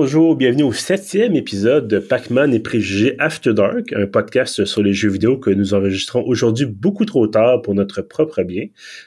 [0.00, 4.92] Bonjour, bienvenue au septième épisode de Pac-Man et Préjugés After Dark, un podcast sur les
[4.92, 8.66] jeux vidéo que nous enregistrons aujourd'hui beaucoup trop tard pour notre propre bien.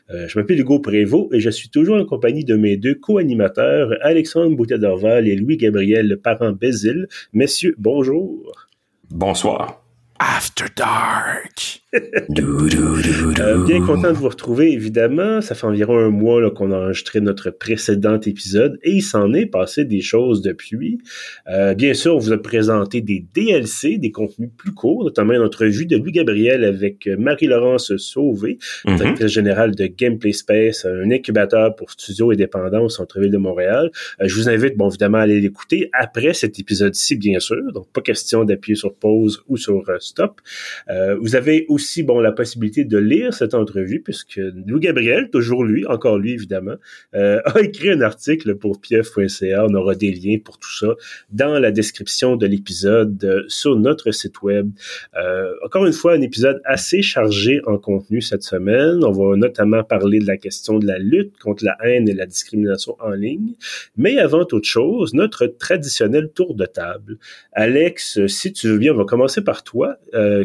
[0.09, 3.93] Euh, je m'appelle Hugo Prévost et je suis toujours en compagnie de mes deux co-animateurs,
[4.01, 7.07] Alexandre Boutet-Dorval et Louis-Gabriel Parent Bézil.
[7.31, 8.67] Messieurs, bonjour.
[9.09, 9.81] Bonsoir.
[10.19, 11.80] After Dark.
[11.93, 15.41] Euh, bien content de vous retrouver, évidemment.
[15.41, 19.45] Ça fait environ un mois qu'on a enregistré notre précédent épisode et il s'en est
[19.45, 20.99] passé des choses depuis.
[21.49, 25.41] Euh, bien sûr, on vous a présenté des DLC, des contenus plus courts, notamment une
[25.41, 28.95] entrevue de Louis Gabriel avec Marie-Laurence Sauvé, mm-hmm.
[28.95, 33.91] directrice générale de Gameplay Space, un incubateur pour studios indépendants au centre-ville de Montréal.
[34.21, 37.71] Euh, je vous invite, bon, évidemment, à aller l'écouter après cet épisode-ci, bien sûr.
[37.73, 40.39] Donc, pas question d'appuyer sur pause ou sur stop.
[41.19, 45.63] vous avez aussi aussi bon la possibilité de lire cette entrevue puisque Louis Gabriel, toujours
[45.63, 46.75] lui, encore lui évidemment,
[47.15, 49.65] euh, a écrit un article pour pief.ca.
[49.67, 50.93] On aura des liens pour tout ça
[51.31, 54.69] dans la description de l'épisode euh, sur notre site web.
[55.17, 59.03] Euh, encore une fois, un épisode assez chargé en contenu cette semaine.
[59.03, 62.27] On va notamment parler de la question de la lutte contre la haine et la
[62.27, 63.55] discrimination en ligne.
[63.97, 67.17] Mais avant toute chose, notre traditionnel tour de table.
[67.53, 69.97] Alex, si tu veux bien, on va commencer par toi.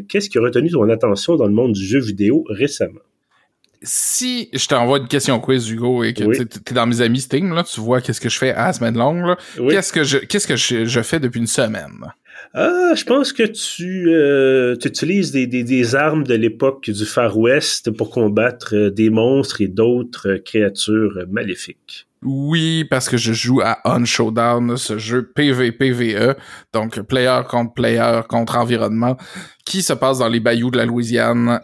[0.09, 3.00] Qu'est-ce qui a retenu ton attention dans le monde du jeu vidéo récemment.
[3.82, 7.52] Si je t'envoie une question quiz, Hugo, et que tu es dans mes amis Steam,
[7.52, 9.36] là, tu vois qu'est-ce que je fais à la semaine longue,
[9.69, 12.12] qu'est-ce que je qu'est-ce que je, fais depuis une semaine?
[12.54, 18.10] Ah, je pense que tu, euh, utilises des, armes de l'époque du Far West pour
[18.10, 22.06] combattre euh, des monstres et d'autres créatures maléfiques.
[22.22, 26.36] Oui, parce que je joue à On Showdown, ce jeu PvPVE,
[26.72, 29.17] donc player contre player contre environnement,
[29.64, 31.61] qui se passe dans les bayous de la Louisiane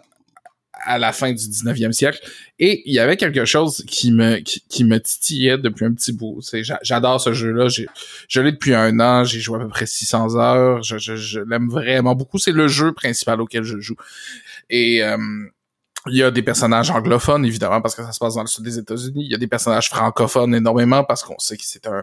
[0.85, 2.21] à la fin du 19e siècle.
[2.59, 6.41] Et il y avait quelque chose qui me, qui, me titillait depuis un petit bout.
[6.83, 7.69] J'adore ce jeu-là.
[7.69, 9.25] Je l'ai depuis un an.
[9.25, 10.83] J'ai joué à peu près 600 heures.
[10.83, 12.39] Je, je, l'aime vraiment beaucoup.
[12.39, 13.97] C'est le jeu principal auquel je joue.
[14.71, 15.17] Et euh,
[16.07, 18.65] il y a des personnages anglophones, évidemment, parce que ça se passe dans le sud
[18.65, 19.25] des États-Unis.
[19.25, 22.03] Il y a des personnages francophones énormément, parce qu'on sait que c'est un,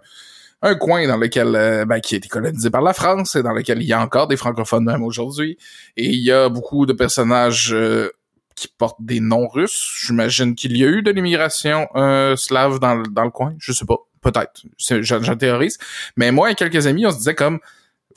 [0.62, 3.54] un coin dans lequel euh, ben, qui a été colonisé par la France et dans
[3.54, 5.58] lequel il y a encore des francophones même aujourd'hui.
[5.98, 8.12] Et il y a beaucoup de personnages euh,
[8.56, 10.02] qui portent des noms russes.
[10.06, 13.54] J'imagine qu'il y a eu de l'immigration euh, slave dans, dans le coin.
[13.60, 13.98] Je sais pas.
[14.22, 14.64] Peut-être.
[14.78, 15.78] J'en théorise.
[16.18, 17.60] Mais moi et quelques amis, on se disait comme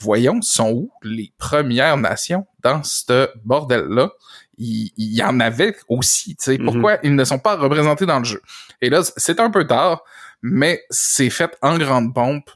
[0.01, 4.11] voyons, sont où les premières nations dans ce bordel-là?
[4.57, 6.57] Il, y en avait aussi, tu sais.
[6.57, 6.65] Mhm.
[6.65, 8.41] Pourquoi ils ne sont pas représentés dans le jeu?
[8.81, 10.03] Et là, c'est un peu tard,
[10.41, 12.49] mais c'est fait en grande pompe.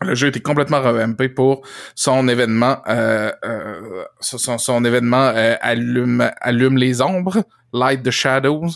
[0.00, 1.66] Le jeu était complètement revampé pour
[1.96, 8.70] son événement, euh, euh son, son, événement euh, allume, allume les ombres, Light the Shadows,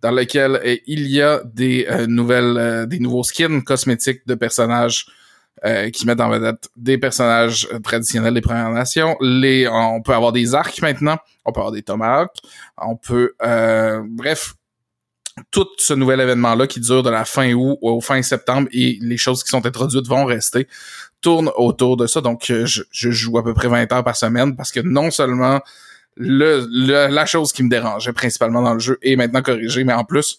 [0.00, 5.06] dans lequel euh, il y a des nouvelles, des nouveaux skins cosmétiques de personnages
[5.64, 9.16] euh, qui mettent en vedette des personnages euh, traditionnels des Premières Nations.
[9.20, 12.36] Les, on peut avoir des arcs maintenant, on peut avoir des tomahawks,
[12.76, 14.54] on peut, euh, bref,
[15.50, 19.16] tout ce nouvel événement-là qui dure de la fin août au fin septembre et les
[19.16, 20.68] choses qui sont introduites vont rester
[21.20, 22.20] tournent autour de ça.
[22.20, 25.60] Donc, je, je joue à peu près 20 heures par semaine parce que non seulement
[26.16, 26.66] le,
[27.08, 30.38] la chose qui me dérangeait principalement dans le jeu est maintenant corrigée, mais en plus,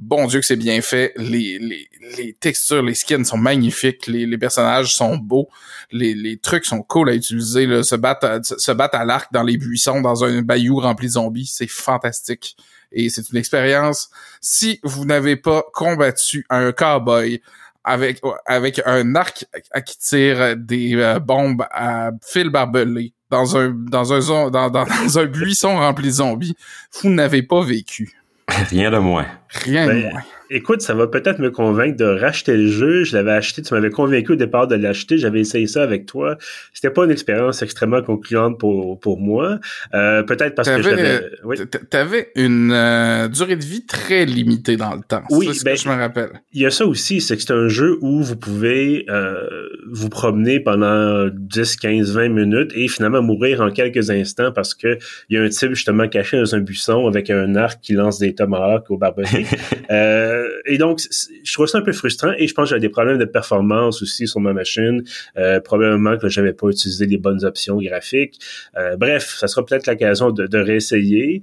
[0.00, 1.12] bon Dieu que c'est bien fait.
[1.16, 4.06] Les, textures, les skins sont magnifiques.
[4.06, 5.48] Les, personnages sont beaux.
[5.92, 7.66] Les, trucs sont cool à utiliser.
[7.66, 7.82] Là.
[7.82, 11.70] Se battre à, à l'arc dans les buissons, dans un bayou rempli de zombies, c'est
[11.70, 12.56] fantastique.
[12.92, 14.10] Et c'est une expérience.
[14.40, 17.40] Si vous n'avez pas combattu un cowboy
[17.84, 19.46] avec avec un arc
[19.86, 26.12] qui tire des euh, bombes à fil barbelé dans un dans un buisson rempli de
[26.14, 26.56] zombies,
[27.00, 28.19] vous n'avez pas vécu.
[28.50, 29.26] Rien de moins.
[29.64, 30.22] Rien de ben, moins.
[30.52, 33.04] Écoute, ça va peut-être me convaincre de racheter le jeu.
[33.04, 35.16] Je l'avais acheté, tu m'avais convaincu au départ de l'acheter.
[35.16, 36.36] J'avais essayé ça avec toi.
[36.74, 39.60] C'était pas une expérience extrêmement concluante pour, pour moi.
[39.94, 41.30] Euh, peut-être parce que j'avais...
[41.44, 41.56] Oui.
[41.88, 45.22] T'avais une euh, durée de vie très limitée dans le temps.
[45.30, 46.30] Oui, ben, je me rappelle.
[46.52, 50.08] Il y a ça aussi, c'est que c'est un jeu où vous pouvez euh, vous
[50.08, 54.98] promener pendant 10, 15, 20 minutes et finalement mourir en quelques instants parce que
[55.28, 58.18] il y a un type justement caché dans un buisson avec un arc qui lance
[58.18, 59.46] des tomahawks au barbecue.
[59.90, 61.00] euh, euh, et donc,
[61.44, 64.02] je trouve ça un peu frustrant et je pense que j'ai des problèmes de performance
[64.02, 65.02] aussi sur ma machine.
[65.36, 68.38] Euh, probablement que j'avais pas utilisé les bonnes options graphiques.
[68.76, 71.42] Euh, bref, ça sera peut-être l'occasion de, de, réessayer.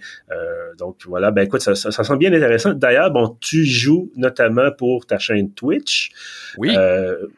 [0.77, 2.73] donc voilà, ben écoute, ça, ça, ça semble bien intéressant.
[2.73, 6.11] D'ailleurs, bon, tu joues notamment pour ta chaîne Twitch.
[6.57, 6.75] Oui.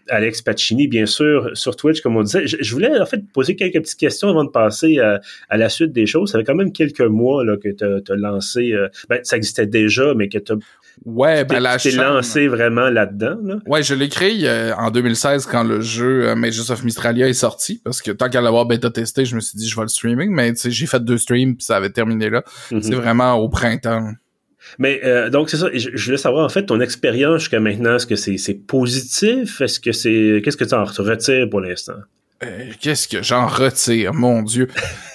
[0.10, 2.46] Alex Pacini, bien sûr, sur Twitch, comme on disait.
[2.46, 5.92] Je, voulais en fait poser quelques petites questions avant de passer à, à la suite
[5.92, 6.32] des choses.
[6.32, 8.74] Ça fait quand même quelques mois là, que tu as, lancé.
[9.10, 10.56] ben, ça existait déjà, mais que tu as
[11.06, 13.56] Ouais, ben T'es- la tu t'es chaîne- lancé vraiment là-dedans, là?
[13.66, 17.34] Ouais, je l'ai créé euh, en 2016 quand le jeu euh, Mages of Mystralia est
[17.34, 19.88] sorti parce que tant qu'à l'avoir bêta testé, je me suis dit je vais le
[19.88, 22.44] streaming, mais tu sais j'ai fait deux streams puis ça avait terminé là.
[22.72, 22.82] Mhm.
[22.82, 24.12] C'est vraiment au printemps.
[24.78, 25.70] Mais euh, donc c'est ça.
[25.74, 27.96] Je, je voulais savoir en fait ton expérience jusqu'à maintenant.
[27.96, 29.62] Est-ce que c'est c'est positif?
[29.62, 31.94] Est-ce que c'est qu'est-ce que tu en retires pour l'instant?
[32.44, 34.68] Euh, Qu'est-ce que j'en retire, mon Dieu.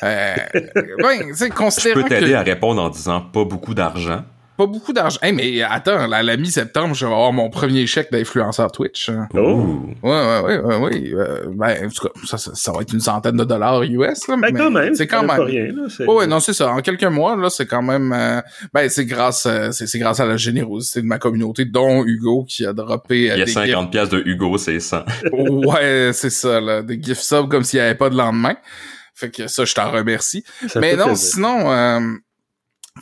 [0.02, 3.74] Euh, ben, tu sais, Je considérant peux t'aider que à répondre en disant pas beaucoup
[3.74, 4.24] d'argent.
[4.56, 5.18] Pas beaucoup d'argent.
[5.22, 9.08] Hey, mais attends, la, la mi-septembre, je vais avoir mon premier chèque d'influenceur Twitch.
[9.08, 9.28] hein.
[9.34, 9.80] Oh.
[10.02, 11.12] Ouais, ouais, ouais, ouais, ouais.
[11.14, 14.28] Euh, ben, en tout cas, ça, ça, ça va être une centaine de dollars US.
[14.28, 14.94] Là, Ben mais quand même.
[14.94, 15.36] C'est quand même.
[15.36, 15.66] pas rien.
[15.66, 16.70] Là, c'est- Ouais, non, c'est ça.
[16.72, 18.40] En quelques mois, là, c'est quand même, euh,
[18.72, 22.64] ben, c'est grâce, euh, c'est, grâce à la générosité de ma communauté, dont Hugo qui
[22.66, 24.98] a droppé Il y a des 50 pièces de Hugo, c'est 100.
[25.06, 25.30] gifs.
[25.64, 28.54] Ouais, c'est ça, là, des gift subs comme s'il n'y avait pas de lendemain.
[29.14, 30.44] Fait que ça, je t'en remercie.
[30.68, 31.34] ça Mais non, plaisir.
[31.34, 32.00] sinon, euh,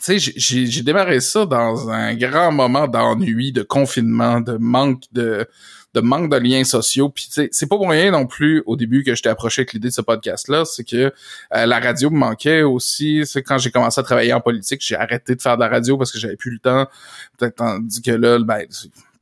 [0.01, 5.47] tu sais, j'ai- démarré ça dans un grand moment d'ennui, de confinement, de manque de
[5.93, 7.09] de manque de liens sociaux.
[7.09, 9.93] Puis c'est pas pour rien non plus au début que j'étais approché avec l'idée de
[9.93, 10.95] ce podcast-là, c'est que
[11.55, 13.21] euh, la radio me manquait aussi.
[13.27, 15.95] C'est quand j'ai commencé à travailler en politique, j'ai arrêté de faire de la radio
[15.95, 16.87] parce que j'avais plus le temps.
[17.37, 18.65] Peut-être tandis que là, ben,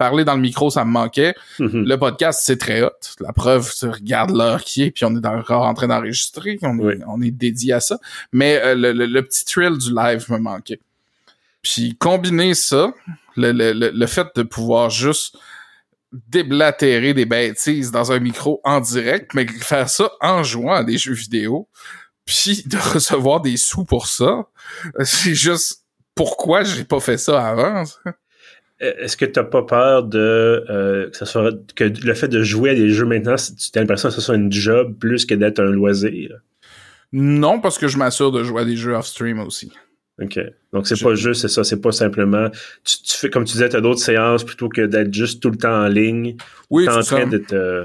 [0.06, 1.36] parler dans le micro, ça me manquait.
[1.60, 1.84] Mhm.
[1.86, 2.90] Le podcast, c'est très hot.
[3.20, 6.58] La preuve, tu regardes l'heure qui est, puis on est encore en train d'enregistrer.
[6.64, 6.94] On, est- Oui.
[7.08, 8.00] on est dédié à ça.
[8.32, 10.80] Mais euh, le, le- le petit thrill du live me manquait.
[11.62, 12.92] Puis combiner ça,
[13.36, 15.38] le, le, le, le fait de pouvoir juste
[16.30, 20.98] déblatérer des bêtises dans un micro en direct, mais faire ça en jouant à des
[20.98, 21.68] jeux vidéo,
[22.26, 24.46] puis de recevoir des sous pour ça,
[25.04, 25.84] c'est juste
[26.16, 27.86] pourquoi j'ai pas fait ça avant.
[27.86, 28.00] ça?
[28.82, 30.18] Euh, Est-ce que t'as pas peur de
[30.70, 33.82] euh, que ça soit que le fait de jouer à des jeux maintenant, tu as
[33.82, 36.32] l'impression que ce soit une job plus que d'être un loisir?
[37.14, 39.72] Non, parce que je m'assure de jouer à des jeux off-stream aussi.
[40.22, 40.40] OK.
[40.72, 42.50] Donc, c'est Je- pas juste, c'est ça, c'est pas simplement.
[42.84, 45.50] Tu, tu fais, comme tu disais, tu as d'autres séances plutôt que d'être juste tout
[45.50, 46.36] le temps en ligne.
[46.70, 47.16] Oui, en c'est ça.
[47.18, 47.84] train de te.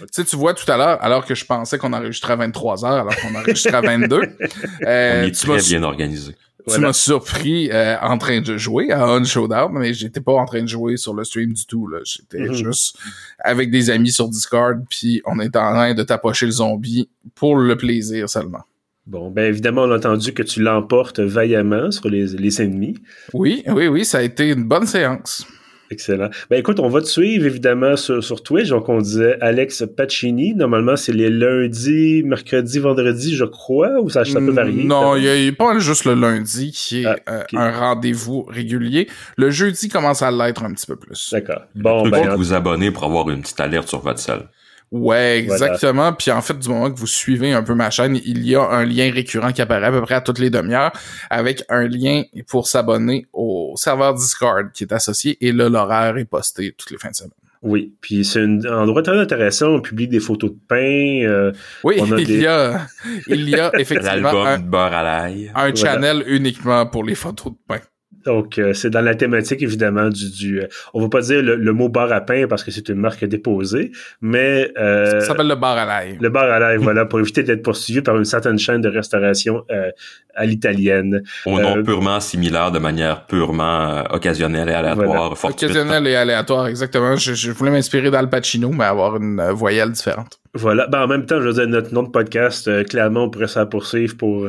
[0.00, 2.84] Tu sais, tu vois tout à l'heure, alors que je pensais qu'on enregistrait à 23
[2.86, 4.22] heures, alors qu'on enregistrait à 22,
[4.86, 6.34] euh, On est tu très bien organisé.
[6.68, 10.44] Tu m'as surpris euh, en train de jouer à On Showdown, mais j'étais pas en
[10.44, 11.86] train de jouer sur le stream du tout.
[11.88, 11.98] là.
[12.04, 12.52] J'étais Mhm.
[12.52, 12.96] juste
[13.38, 17.56] avec des amis sur Discord, puis on était en train de tapocher le zombie pour
[17.56, 18.62] le plaisir seulement.
[19.04, 22.94] Bon, ben évidemment, on a entendu que tu l'emportes vaillamment sur les, les ennemis.
[23.32, 25.44] Oui, oui, oui, ça a été une bonne séance.
[25.92, 26.30] Excellent.
[26.50, 28.68] Ben écoute, on va te suivre évidemment sur, sur Twitch.
[28.70, 30.54] Donc, on disait Alex Pacini.
[30.54, 34.84] Normalement, c'est les lundis, mercredis, vendredis, je crois, ou ça, ça peut varier.
[34.84, 39.08] Non, il y a, pas juste le lundi qui est Ah, euh, un rendez-vous régulier.
[39.36, 41.28] Le jeudi commence à l'être un petit peu plus.
[41.30, 41.62] D'accord.
[41.74, 44.48] Bon, ben, en- vous abonner pour avoir une petite alerte sur votre salle.
[44.92, 45.66] Ouais, Voilà.
[45.66, 46.12] exactement.
[46.12, 48.62] Puis en fait, du moment que vous suivez un peu ma chaîne, il y a
[48.62, 50.92] un lien récurrent qui apparaît à peu près à toutes les demi-heures
[51.30, 56.26] avec un lien pour s'abonner au serveur Discord qui est associé et là, l'horaire est
[56.26, 57.32] posté toutes les fins de semaine.
[57.62, 57.94] oui.
[58.02, 59.68] Puis c'est un endroit très intéressant.
[59.68, 61.24] On publie des photos de pain.
[61.26, 61.52] euh,
[61.84, 62.86] Oui, On a il des- y a,
[63.28, 65.50] il y a effectivement un, de beurre à l'ail.
[65.54, 67.80] un channel uniquement pour les photos de pain.
[68.24, 70.30] Donc, euh, c'est dans la thématique, évidemment, du...
[70.30, 72.88] du euh, on va pas dire le, le mot bar à pain parce que c'est
[72.88, 73.90] une marque déposée,
[74.20, 76.18] mais euh, Ça s'appelle le bar à l'ail.
[76.20, 79.64] le bar à l'ail, voilà, pour éviter d'être poursuivi par une certaine chaîne de restauration
[79.70, 79.90] euh,
[80.34, 81.22] à l'italienne.
[81.46, 85.36] Au nom Euh, purement similaire, de manière purement euh, occasionnelle et aléatoire.
[85.36, 85.64] fortuite.
[85.70, 87.16] Occasionnel et aléatoire, exactement.
[87.16, 90.38] Je, je voulais m'inspirer d'Al Pacino, mais avoir une euh, voyelle différente.
[90.54, 90.86] Voilà.
[90.86, 93.46] Ben, en même temps, je veux dire, notre nom de podcast, euh, clairement, on pourrait
[93.48, 94.46] s'en poursuivre pour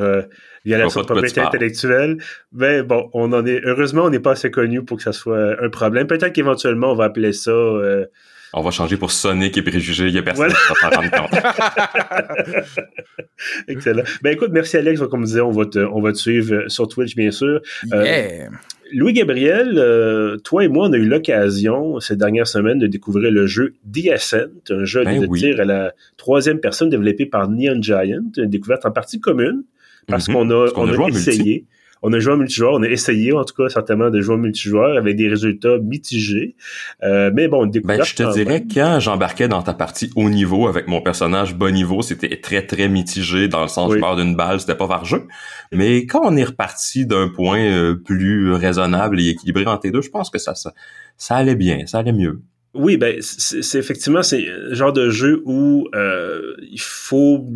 [0.66, 2.18] violation de Pas de quoi propriété intellectuelle.
[2.54, 3.62] Mais bon, on en est.
[3.66, 6.08] Heureusement, on n'est pas assez connu pour que ça soit un problème.
[6.08, 7.52] Peut-être qu'éventuellement, on va appeler ça.
[7.52, 8.06] euh,
[8.54, 10.08] On va changer pour Sonic et Préjugés.
[10.08, 10.56] Il y a personne Voilà.
[10.56, 12.74] qui va s'en rendre compte.
[13.68, 14.04] Excellent.
[14.22, 15.00] Ben écoute, merci Alex.
[15.02, 17.62] Comme on disait, on va te, on va te suivre euh, sur Twitch, bien sûr.
[17.94, 18.50] Euh, Yeah!
[18.96, 23.48] Louis-Gabriel, euh, toi et moi, on a eu l'occasion ces dernières semaines de découvrir le
[23.48, 25.40] jeu The Ascent, un jeu Ben de oui.
[25.40, 29.64] tir à la troisième personne développé par Neon Giant, une découverte en partie commune,
[30.08, 30.34] parce Mhm.
[30.36, 31.30] qu'on a, Parce qu'on on a a en multi.
[31.30, 31.66] essayé.
[32.06, 34.38] On a joué en multijoueur, on a essayé en tout cas certainement de jouer en
[34.38, 36.58] multijoueur avec des résultats mitigés.
[37.02, 38.00] Euh, mais bon, découverte.
[38.00, 38.68] Ben, je te dirais, même.
[38.68, 42.90] quand j'embarquais dans ta partie haut niveau avec mon personnage bas niveau, c'était très, très
[42.90, 43.96] mitigé dans le sens Oui.
[43.96, 45.24] je meurs d'une balle, c'était pas par jeu.
[45.72, 50.02] Mais quand on est reparti d'un point euh, plus raisonnable et équilibré entre les deux,
[50.02, 50.74] je pense que ça, ça,
[51.16, 52.42] ça allait bien, ça allait mieux.
[52.76, 57.48] Oui, ben c'est effectivement c'est le genre de jeu où euh, il faut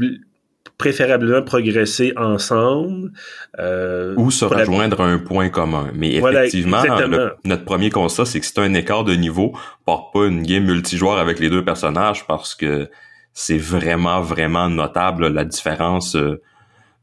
[0.77, 3.11] préférablement progresser ensemble.
[3.59, 5.87] Euh, Ou se rejoindre à un point commun.
[5.95, 9.53] Mais effectivement, le- notre premier constat, c'est que c'est un écart de niveau,
[9.85, 12.89] part pas une game multijoueur avec les deux personnages parce que
[13.33, 16.41] c'est vraiment, vraiment notable la différence euh,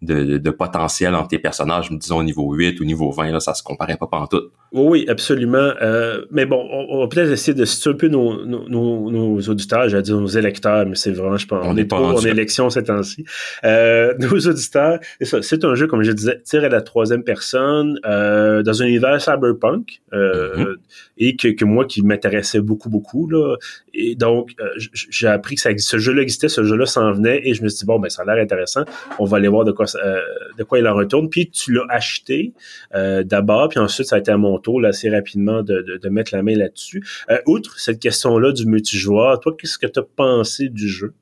[0.05, 3.55] de, de, potentiel entre tes personnages, disons au niveau 8 ou niveau 20, là, ça
[3.55, 4.53] se comparait pas pantoute.
[4.75, 5.73] Oui, absolument.
[5.83, 9.89] Euh, mais bon, on, va peut-être essayer de situer un peu nos, nos, nos, auditeurs,
[9.89, 12.83] j'allais dire nos électeurs, mais c'est vraiment, je pense, on, est pas en élection ces
[12.83, 13.25] temps-ci.
[13.63, 18.65] Euh, nos auditeurs, c'est un jeu, comme je disais, tir à la troisième personne, euh,
[18.65, 20.75] dans un univers cyberpunk, mm-hmm.
[21.19, 23.57] et que, que moi qui m'intéressait beaucoup, beaucoup, là.
[23.95, 27.63] Et donc, j'ai appris que ça, ce jeu-là existait, ce jeu-là s'en venait, et je
[27.63, 28.83] me suis dit, bon, ben, ça a l'air intéressant,
[29.21, 30.21] on va aller voir de quoi, euh,
[30.59, 31.29] de quoi il en retourne.
[31.29, 32.53] Puis tu l'as acheté
[32.93, 36.09] d'abord, puis ensuite, ça a été à mon tour, là, assez rapidement, de, de, de
[36.09, 37.03] mettre la main là-dessus.
[37.47, 41.15] outre cette question-là du multijoueur, toi, qu'est-ce que tu as pensé du jeu?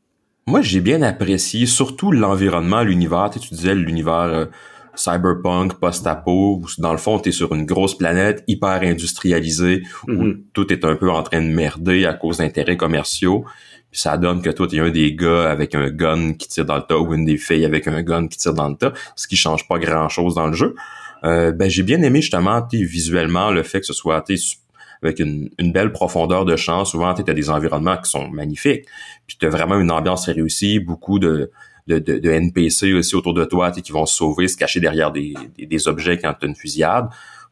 [0.46, 3.30] Moi, j'ai bien apprécié, surtout l'environnement, l'univers.
[3.30, 4.48] Tu, disais l'univers
[4.94, 10.10] cyberpunk, post-apo, où dans le fond, tu es sur une grosse planète hyper industrialisée, où
[10.10, 10.42] mm-hmm.
[10.52, 13.44] tout est un peu en train de merder à cause d'intérêts commerciaux.
[13.92, 16.64] Puis ça donne que toi, tu es un des gars avec un gun qui tire
[16.64, 18.94] dans le tas ou une des filles avec un gun qui tire dans le tas,
[19.16, 20.74] ce qui change pas grand-chose dans le jeu.
[21.24, 24.24] Euh, ben, j'ai bien aimé justement visuellement le fait que ce soit
[25.02, 26.86] avec une, belle profondeur de champ.
[26.86, 28.86] Souvent, tu as des environnements qui sont magnifiques.
[29.26, 31.50] Puis tu as vraiment une ambiance réussie, beaucoup de
[31.88, 35.34] de, de, NPC aussi autour de toi qui vont se sauver, se cacher derrière des,
[35.58, 37.08] des, objets quand tu as une fusillade.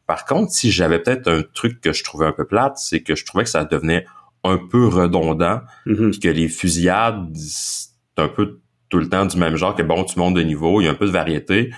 [0.07, 3.13] Par contre, si j'avais peut-être un truc que je trouvais un peu plate, c'est que
[3.13, 4.05] je trouvais que ça devenait
[4.43, 6.19] un peu redondant, mm-hmm.
[6.19, 10.19] que les fusillades, c'est un peu tout le temps du même genre, que bon, tu
[10.19, 11.71] montes de niveau, il y a un peu de variété,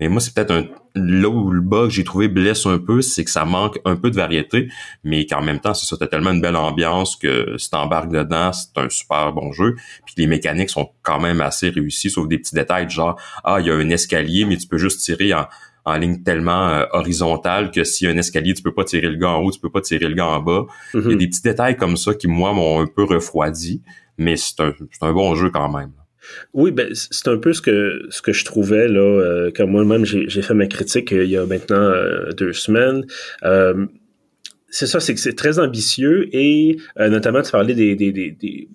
[0.00, 3.24] mais moi, c'est peut-être un là où le bug j'ai trouvé blesse un peu, c'est
[3.24, 4.68] que ça manque un peu de variété,
[5.04, 8.52] mais qu'en même temps, c'est ça, t'as tellement une belle ambiance que si t'embarques dedans,
[8.52, 9.76] c'est un super bon jeu.
[10.04, 13.66] Puis les mécaniques sont quand même assez réussies, sauf des petits détails genre ah, il
[13.66, 15.46] y a un escalier, mais tu peux juste tirer en,
[15.86, 19.08] en ligne tellement euh, horizontale que s'il y a un escalier, tu peux pas tirer
[19.08, 20.66] le gars en haut, tu peux pas tirer le gars en bas.
[20.92, 21.16] Il y a mm-hmm.
[21.16, 23.82] des petits détails comme ça qui, moi, m'ont un peu refroidi,
[24.18, 25.92] mais c'est un, un bon jeu quand même.
[26.52, 30.04] Oui, ben c'est un peu ce que ce que je trouvais là euh, quand moi-même
[30.04, 33.04] j'ai fait ma critique euh, il y a maintenant euh, deux semaines.
[34.68, 38.68] c'est ça, c'est que c'est très ambitieux et notamment tu parlais des, des, des, des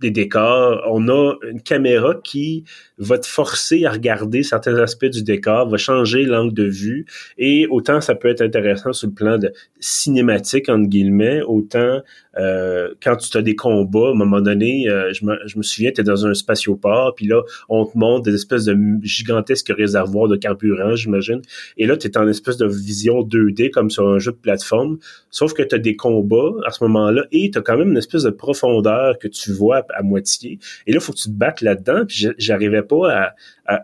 [0.00, 0.82] des décors.
[0.90, 2.64] On a une caméra qui
[2.98, 7.06] va te forcer à regarder certains aspects du décor, va changer l'angle de vue.
[7.36, 12.00] Et autant ça peut être intéressant sur le plan de cinématique, entre guillemets, autant
[12.38, 15.62] euh, quand tu as des combats, à un moment donné, euh, je, me, je me
[15.62, 19.72] souviens, tu es dans un spatioport, puis là, on te montre des espèces de gigantesques
[19.76, 21.42] réservoirs de carburant, j'imagine.
[21.76, 24.98] Et là, tu es en espèce de vision 2D, comme sur un jeu de plateforme,
[25.30, 27.98] sauf que tu as des combats à ce moment-là, et tu as quand même une
[27.98, 30.58] espèce de profondeur que tu vois à, moitié.
[30.86, 33.34] Et là, faut que tu te battes là-dedans, puis j'arrivais pas à,
[33.66, 33.80] à,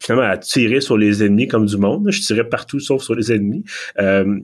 [0.00, 2.10] finalement à tirer sur les ennemis comme du monde.
[2.10, 3.64] Je tirais partout sauf sur les ennemis.
[3.98, 4.38] Euh,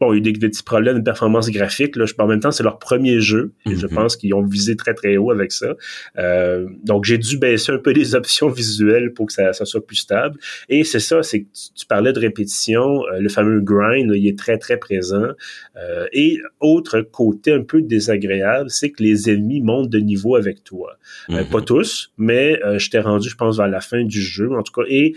[0.00, 1.96] bon, il y a des, petits problèmes de performance graphique.
[1.96, 3.52] Là, je, en même temps, c'est leur premier jeu.
[3.66, 3.94] Et je mhm.
[3.94, 5.74] pense qu'ils ont visé très, très haut avec ça.
[6.18, 9.84] Euh, donc, j'ai dû baisser un peu les options visuelles pour que ça, ça soit
[9.84, 10.38] plus stable.
[10.68, 13.04] Et c'est ça, c'est que tu, parlais de répétition.
[13.06, 15.28] Euh, le fameux grind, il est très, très présent.
[15.76, 20.62] Euh, et autre côté un peu désagréable, c'est que les ennemis montent de niveau avec
[20.64, 20.96] toi.
[21.30, 21.64] Euh, pas mhm.
[21.64, 24.86] tous, mais je t'ai rendu, je pense, vers la fin du jeu, en tout cas.
[24.88, 25.14] Et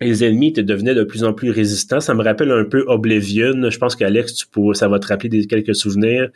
[0.00, 2.00] les ennemis te devenaient de plus en plus résistants.
[2.00, 3.70] Ça me rappelle un peu Oblivion.
[3.70, 6.30] Je pense qu'Alex, tu ça va te rappeler des, quelques souvenirs.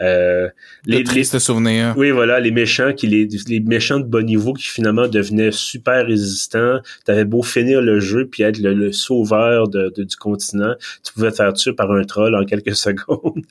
[0.00, 0.48] Euh,
[0.86, 1.94] les tristes souvenirs.
[1.96, 6.06] Oui, voilà, les méchants qui les, les méchants de bon niveau qui finalement devenaient super
[6.06, 6.78] résistants.
[7.04, 11.36] T'avais beau finir le jeu puis être le, sauveur de, du continent, tu pouvais te
[11.36, 13.44] faire tuer par un troll en quelques secondes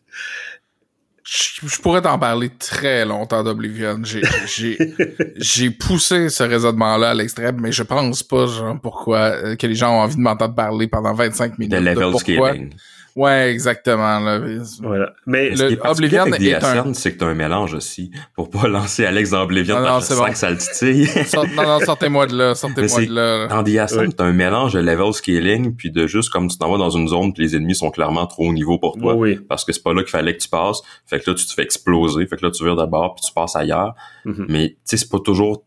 [1.29, 3.99] je, pourrais t'en parler très longtemps d'Oblivion.
[5.35, 9.75] J'ai poussé ce raisonnement-là à l'extrême, mais je pense pas genre, pourquoi euh, que les
[9.75, 11.73] gens ont envie de m'entendre parler pendant 25 minutes.
[11.73, 12.69] De level scaling.
[13.17, 14.19] Ouais, exactement.
[14.19, 14.39] Là.
[14.79, 15.11] Voilà.
[15.25, 16.93] Mais le Oblivion avec est un...
[16.93, 18.11] c'est que t'as un mélange aussi.
[18.35, 20.25] Pour pas lancer Alex dans Oblivion, non, non, c'est bon.
[20.25, 21.09] que ça le titille.
[21.55, 23.47] non, non, sortez-moi de là, sortez-moi de là.
[23.49, 26.77] En Diascend, t'as un mélange de level scaling, puis de juste comme tu t'en vas
[26.77, 29.15] dans une zone que les ennemis sont clairement trop haut niveau pour toi.
[29.15, 29.39] Oui.
[29.49, 30.83] Parce que c'est pas là qu'il fallait que tu passes.
[31.07, 32.27] Fait que là, tu te fais exploser.
[32.27, 33.95] Fait que là, tu vires d'abord, puis tu passes ailleurs.
[34.27, 34.45] Mm-hmm.
[34.47, 35.63] Mais tu sais, c'est pas toujours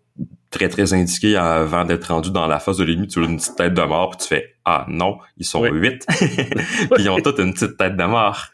[0.51, 3.57] très très indiqué avant d'être rendu dans la phase de l'ennemi, tu as une petite
[3.57, 6.07] tête de mort, puis tu fais Ah non, ils sont huit.
[6.09, 8.49] puis ils ont toutes une petite tête de mort.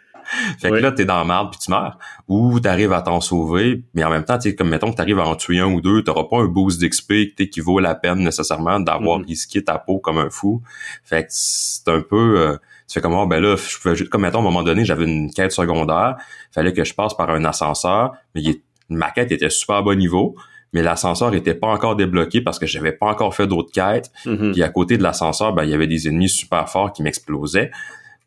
[0.61, 1.99] Fait que là, t'es dans la merde puis tu meurs.
[2.29, 5.27] Ou t'arrives à t'en sauver, mais en même temps, tu comme mettons que t'arrives à
[5.27, 8.81] en tuer un ou deux, t'auras pas un boost d'XP qui vaut la peine nécessairement
[8.81, 9.27] d'avoir mm-hmm.
[9.27, 10.63] risqué ta peau comme un fou.
[11.05, 12.41] Fait que c'est un peu...
[12.41, 12.57] Euh,
[12.89, 15.05] tu fais comme, oh, ben là, je pouvais, comme mettons, à un moment donné, j'avais
[15.05, 16.17] une quête secondaire,
[16.53, 18.43] fallait que je passe par un ascenseur, mais
[18.89, 20.37] ma quête était super bas niveau
[20.77, 24.11] mais l'ascenseur était pas encore débloqué parce que j'avais pas encore fait d'autres quêtes.
[24.27, 24.53] Mm-hmm.
[24.53, 27.71] Puis à côté de l'ascenseur, ben il y avait des ennemis super forts qui m'explosaient.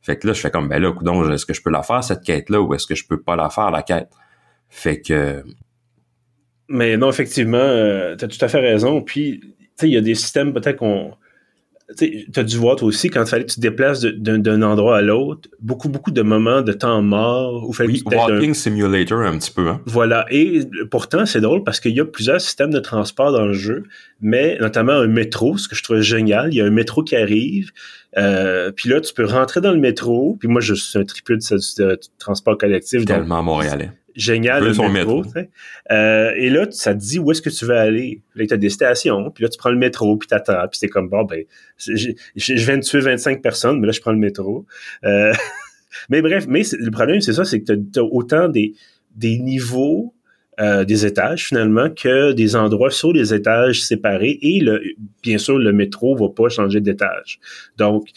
[0.01, 2.03] Fait que là, je fais comme ben là, coudon, est-ce que je peux la faire
[2.03, 4.09] cette quête-là ou est-ce que je peux pas la faire la quête?
[4.67, 5.43] Fait que
[6.69, 9.03] mais non, effectivement, euh, tu as tout à fait raison.
[9.03, 9.41] Puis
[9.83, 11.13] il y a des systèmes peut-être qu'on
[11.97, 14.97] tu as dû voir toi aussi quand il fallait que tu te déplaces d'un endroit
[14.97, 17.67] à l'autre, beaucoup beaucoup de moments de temps mort.
[17.67, 19.67] Où oui, walking simulator un petit peu.
[19.67, 19.81] Hein?
[19.85, 20.25] Voilà.
[20.29, 23.83] Et pourtant c'est drôle parce qu'il y a plusieurs systèmes de transport dans le jeu,
[24.21, 26.53] mais notamment un métro, ce que je trouve génial.
[26.53, 27.71] Il y a un métro qui arrive,
[28.17, 30.37] euh, puis là tu peux rentrer dans le métro.
[30.39, 33.05] Puis moi je suis un triple de, transport collectif.
[33.05, 35.23] Tellement montréalais génial le métro.
[35.91, 38.21] Euh, et là, ça te dit où est-ce que tu veux aller.
[38.35, 40.89] Là, tu as des stations, puis là, tu prends le métro, puis t'attends, puis c'est
[40.89, 41.43] comme, bon, ben,
[41.77, 44.65] je viens de tuer 25 personnes, mais là, je prends le métro.
[45.05, 45.33] Euh,
[46.09, 48.73] mais bref, mais le problème, c'est ça, c'est que tu as, autant des,
[49.15, 50.13] des niveaux
[50.59, 54.83] euh, des étages finalement que des endroits sur les étages séparés et le,
[55.23, 57.39] bien sûr le métro va pas changer d'étage.
[57.77, 58.09] Donc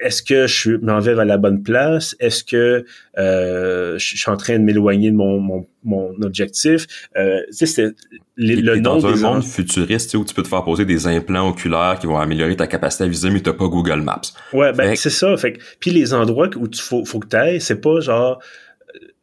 [0.00, 2.16] est-ce que je m'en vais vers la bonne place?
[2.20, 2.84] Est-ce que
[3.18, 6.86] euh, je suis en train de m'éloigner de mon, mon, mon objectif?
[7.16, 7.94] Euh, c'est
[8.36, 11.98] le nom dans un monde futuriste où tu peux te faire poser des implants oculaires
[12.00, 14.20] qui vont améliorer ta capacité à viser, mais t'as pas Google Maps.
[14.52, 15.36] Ouais, ben c'est ça.
[15.36, 18.40] Fait puis les endroits où tu faut, faut que tu ailles, c'est pas genre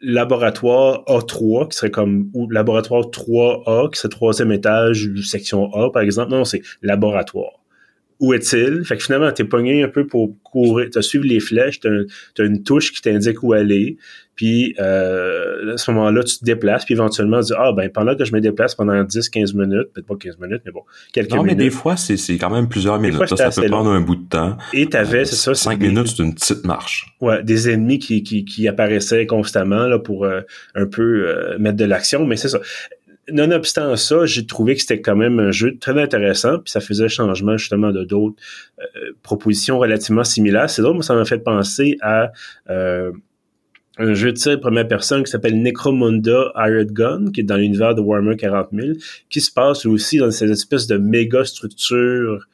[0.02, 6.02] laboratoire A3 qui serait comme ou laboratoire 3A qui serait troisième étage section A par
[6.02, 7.61] exemple non c'est laboratoire
[8.22, 8.86] où est-il?
[8.86, 12.44] Fait que finalement, t'es pogné un peu pour courir, t'as suivi les flèches, t'as, as
[12.44, 13.98] une touche qui t'indique où aller,
[14.36, 18.16] puis euh, à ce moment-là, tu te déplaces, puis éventuellement, tu dis, ah ben pendant
[18.16, 20.82] que je me déplace pendant 10-15 minutes, peut-être pas 15 minutes, mais bon,
[21.14, 21.46] quelques minutes.
[21.46, 23.26] Non, mais des fois, c'est, quand même plusieurs minutes.
[23.36, 24.58] ça, peut prendre un bout de temps.
[24.74, 25.54] Et t'avais, c'est ça.
[25.54, 27.16] 5 minutes, c'est une petite marche.
[27.22, 30.42] Ouais, des ennemis qui, qui, qui apparaissaient constamment là, pour euh,
[30.76, 32.60] un peu euh, mettre de l'action, mais c'est ça
[33.32, 37.10] nonobstant ça, j'ai trouvé que c'était quand même un jeu très intéressant, puis ça faisait
[37.10, 38.36] changement justement de d'autres
[38.80, 40.70] euh, propositions relativement similaires.
[40.70, 42.32] C'est drôle, moi, ça m'a fait penser à
[42.70, 43.12] euh,
[43.98, 47.96] un jeu de tir première personne qui s'appelle Necromunda Hired Gun, qui est dans l'univers
[47.96, 48.98] de Warhammer 40 000,
[49.30, 52.48] qui se passe aussi dans ces espèces de méga structures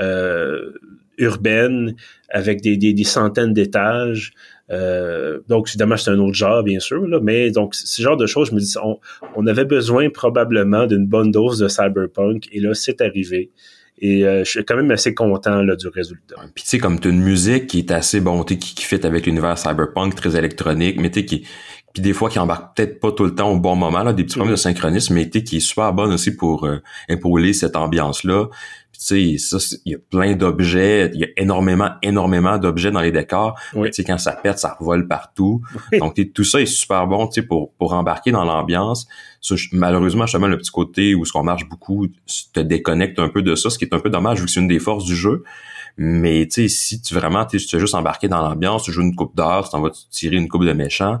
[0.00, 0.70] euh,
[1.18, 1.94] urbaines
[2.28, 4.32] avec des, des, des centaines d'étages.
[4.70, 8.26] Euh, donc, évidemment, c'est un autre genre, bien sûr, là, mais donc, ce genre de
[8.26, 8.98] choses, je me dis, on,
[9.36, 13.50] on avait besoin probablement d'une bonne dose de cyberpunk, et là, c'est arrivé.
[13.98, 16.34] Et euh, je suis quand même assez content là, du résultat.
[16.54, 19.26] Puis tu sais, comme tu une musique qui est assez bon, qui, qui fit avec
[19.26, 21.46] l'univers cyberpunk, très électronique, mais tu sais, qui,
[21.92, 24.24] puis des fois qui embarque peut-être pas tout le temps au bon moment, là, des
[24.24, 24.62] petits problèmes de mm-hmm.
[24.62, 29.58] synchronisme, mais qui est super bonne aussi pour euh, épauler cette ambiance-là tu sais, ça,
[29.84, 33.58] il y a plein d'objets, il y a énormément, énormément d'objets dans les décors.
[33.72, 35.62] Tu sais, quand ça pète, ça revole partout.
[35.98, 39.06] Donc, tout ça est super bon, tu sais, pour, pour embarquer dans l'ambiance.
[39.72, 42.08] malheureusement, justement, le petit côté où ce qu'on marche beaucoup
[42.52, 44.60] te déconnecte un peu de ça, ce qui est un peu dommage vu que c'est
[44.60, 45.44] une des forces du jeu.
[45.96, 49.14] Mais, tu sais, si tu vraiment, tu es juste embarqué dans l'ambiance, tu joues une
[49.14, 51.20] coupe d'heure, tu vas tirer une coupe de méchants,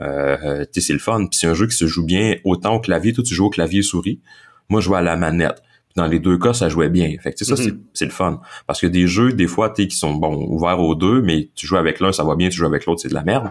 [0.00, 1.26] euh, euh tu sais, c'est le fun.
[1.26, 3.50] Puis c'est un jeu qui se joue bien autant au clavier, toi, tu joues au
[3.50, 4.20] clavier souris.
[4.68, 5.62] Moi, je joue à la manette
[5.96, 7.14] dans les deux cas, ça jouait bien.
[7.22, 7.78] Fait que, ça, mm-hmm.
[7.92, 8.40] c'est le fun.
[8.66, 11.66] Parce que des jeux, des fois, tu qui sont bon ouverts aux deux, mais tu
[11.66, 13.50] joues avec l'un, ça va bien, tu joues avec l'autre, c'est de la merde.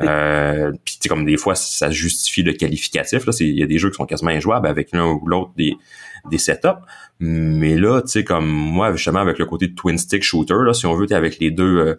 [0.00, 3.26] euh, Puis comme des fois, ça justifie le qualificatif.
[3.26, 5.74] Là, il y a des jeux qui sont quasiment injouables avec l'un ou l'autre des,
[6.30, 6.68] des setups.
[7.20, 10.74] Mais là, tu sais, comme moi, justement, avec le côté de twin stick shooter, là,
[10.74, 11.78] si on veut, t'es avec les deux.
[11.78, 11.94] Euh,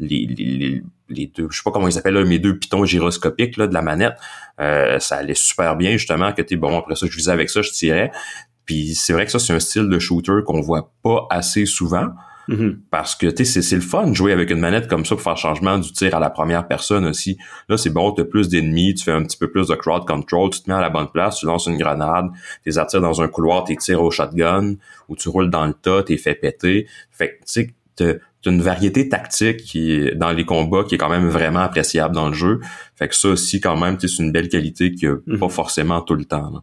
[0.00, 3.56] les, les, les, deux, je sais pas comment ils s'appellent là, mes deux pitons gyroscopiques
[3.56, 4.14] là, de la manette,
[4.60, 7.62] euh, ça allait super bien justement que t'es bon après ça je visais avec ça,
[7.62, 8.12] je tirais.
[8.68, 12.08] Puis c'est vrai que ça, c'est un style de shooter qu'on voit pas assez souvent.
[12.50, 12.76] Mm-hmm.
[12.90, 15.22] Parce que tu sais, c'est le fun de jouer avec une manette comme ça pour
[15.22, 17.38] faire changement du tir à la première personne aussi.
[17.70, 20.06] Là, c'est bon, tu as plus d'ennemis, tu fais un petit peu plus de crowd
[20.06, 22.26] control, tu te mets à la bonne place, tu lances une grenade,
[22.62, 24.74] tu les attires dans un couloir, tu tires au shotgun,
[25.08, 26.86] ou tu roules dans le tas, tu fait péter.
[27.10, 31.10] Fait que tu sais, t'as une variété tactique qui dans les combats qui est quand
[31.10, 32.60] même vraiment appréciable dans le jeu.
[32.96, 35.38] Fait que ça aussi, quand même, c'est une belle qualité qui a mm-hmm.
[35.38, 36.50] pas forcément tout le temps.
[36.50, 36.60] Là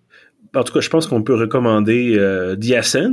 [0.55, 2.55] en tout cas, je pense qu'on peut recommander euh,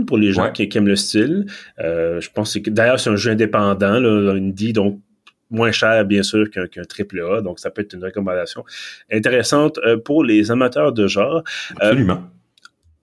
[0.06, 1.46] pour les gens qui, aiment le style.
[1.80, 5.00] Euh, je pense que d'ailleurs c'est un jeu indépendant, là, indie, donc
[5.50, 8.64] moins cher bien sûr qu'un triple A, donc ça peut être une recommandation
[9.12, 11.44] intéressante euh, pour les amateurs de genre.
[11.82, 12.22] Euh, Absolument.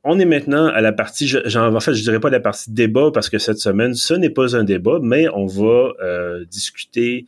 [0.05, 3.29] On est maintenant à la partie, en fait, je dirais pas la partie débat parce
[3.29, 5.91] que cette semaine, ce n'est pas un débat, mais on va
[6.49, 7.25] discuter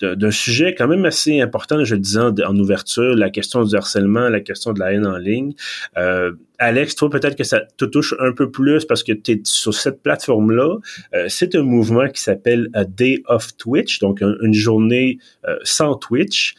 [0.00, 4.28] d'un sujet quand même assez important, je le disais en, ouverture, la question du harcèlement,
[4.28, 5.54] la question de la haine en ligne.
[5.96, 9.40] Euh, Alex, toi, peut-être que ça te touche un peu plus parce que tu es
[9.44, 10.76] sur cette plateforme-là.
[11.14, 15.94] Euh, c'est un mouvement qui s'appelle A Day of Twitch, donc une journée euh, sans
[15.94, 16.54] Twitch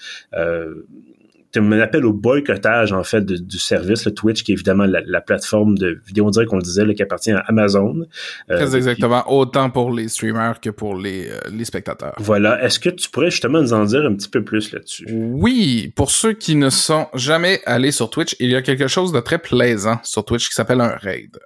[1.60, 5.78] un appel au boycottage, en fait, du service, le Twitch, qui est évidemment la, plateforme
[5.78, 8.06] de vidéo, on dirait qu'on le disait, qui appartient à Amazon.
[8.52, 12.16] Euh, Très exactement, autant pour les streamers que pour les, euh, les spectateurs.
[12.20, 12.64] Voilà.
[12.64, 15.08] Est-ce que tu pourrais justement nous en dire un petit peu plus là-dessus?
[15.12, 19.12] Oui, pour ceux qui ne sont jamais allés sur Twitch, il y a quelque chose
[19.12, 21.38] de très plaisant sur Twitch qui s'appelle un raid.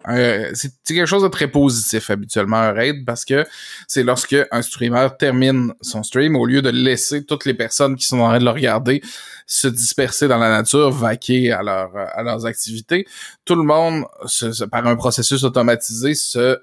[0.54, 3.45] c'est quelque chose de très positif habituellement, un raid, parce que
[3.88, 8.06] c'est lorsque un streamer termine son stream, au lieu de laisser toutes les personnes qui
[8.06, 9.02] sont en train de le regarder
[9.52, 13.05] se disperser dans la nature, vaquer à, leur, à leurs activités.
[13.45, 14.05] Tout le monde,
[14.71, 16.57] par un processus automatisé, se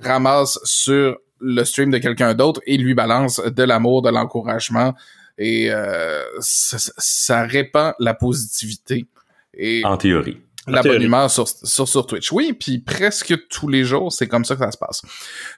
[0.00, 4.94] ramasse sur le stream de quelqu'un d'autre et lui balance de l'amour, de l'encouragement
[5.38, 9.06] et euh, ça, ça, répand la positivité.
[9.54, 10.40] Et en théorie.
[10.68, 12.32] La bonne humeur sur, sur, sur, Twitch.
[12.32, 15.02] Oui, puis presque tous les jours, c'est comme ça que ça se passe.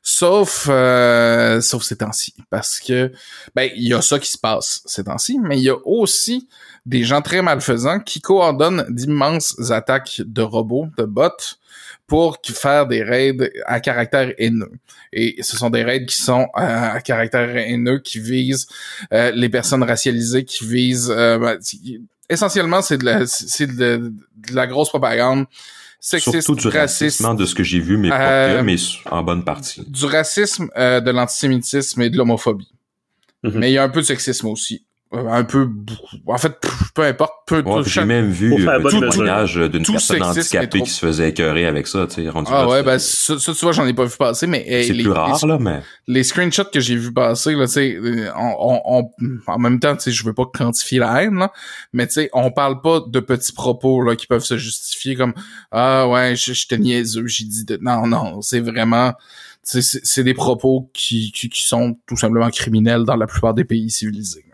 [0.03, 2.35] Sauf euh, sauf ces temps-ci.
[2.51, 3.13] Parce que
[3.55, 6.49] ben, il y a ça qui se passe ces temps-ci, mais il y a aussi
[6.87, 11.29] des gens très malfaisants qui coordonnent d'immenses attaques de robots, de bots,
[12.11, 14.73] pour faire des raids à caractère haineux.
[15.13, 18.67] Et ce sont des raids qui sont à caractère haineux, qui visent
[19.13, 21.15] euh, les personnes racialisées, qui visent...
[21.17, 21.59] Euh, ben,
[22.29, 24.13] essentiellement, c'est de la, c'est de,
[24.53, 25.47] la grosse propagande
[26.01, 28.77] sexiste, Surtout du racisme de ce que j'ai vu, mais euh, mais
[29.11, 29.83] en bonne partie.
[29.87, 32.73] Du racisme, de l'antisémitisme et de l'homophobie.
[33.45, 33.53] Mm-hmm.
[33.55, 34.85] Mais il y a un peu de sexisme aussi.
[35.13, 35.69] Euh, un peu
[36.29, 36.57] en fait
[36.95, 41.31] peu importe peu ouais, j'ai même vu un témoignage d'une personne handicapée qui se faisait
[41.31, 44.17] écœurer avec ça tu sais ah ouais ben ça, tu vois j'en ai pas vu
[44.17, 47.73] passer mais c'est plus rare là mais les screenshots que j'ai vu passer là tu
[47.73, 47.99] sais
[48.37, 49.11] on,
[49.49, 51.51] en même temps tu sais je veux pas quantifier la haine là
[51.93, 55.35] mais tu sais on parle pas de petits propos là qui peuvent se justifier comme
[55.73, 57.81] ah ouais j'étais niaiseux j'ai dit de...
[57.83, 59.15] non non c'est vraiment
[59.65, 63.91] c'est des propos qui, qui, qui sont tout simplement criminels dans la plupart des pays
[63.91, 64.45] civilisés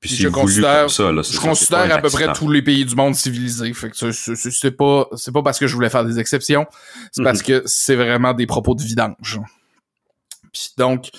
[0.00, 3.14] puis je considère, ça, là, je considère à peu près tous les pays du monde
[3.14, 3.72] civilisés.
[3.74, 6.66] Fait que c'est pas, c'est pas parce que je voulais faire des exceptions,
[7.12, 7.46] c'est parce mhm.
[7.46, 9.40] que c'est vraiment des propos de vidange.
[10.52, 11.10] Puis donc,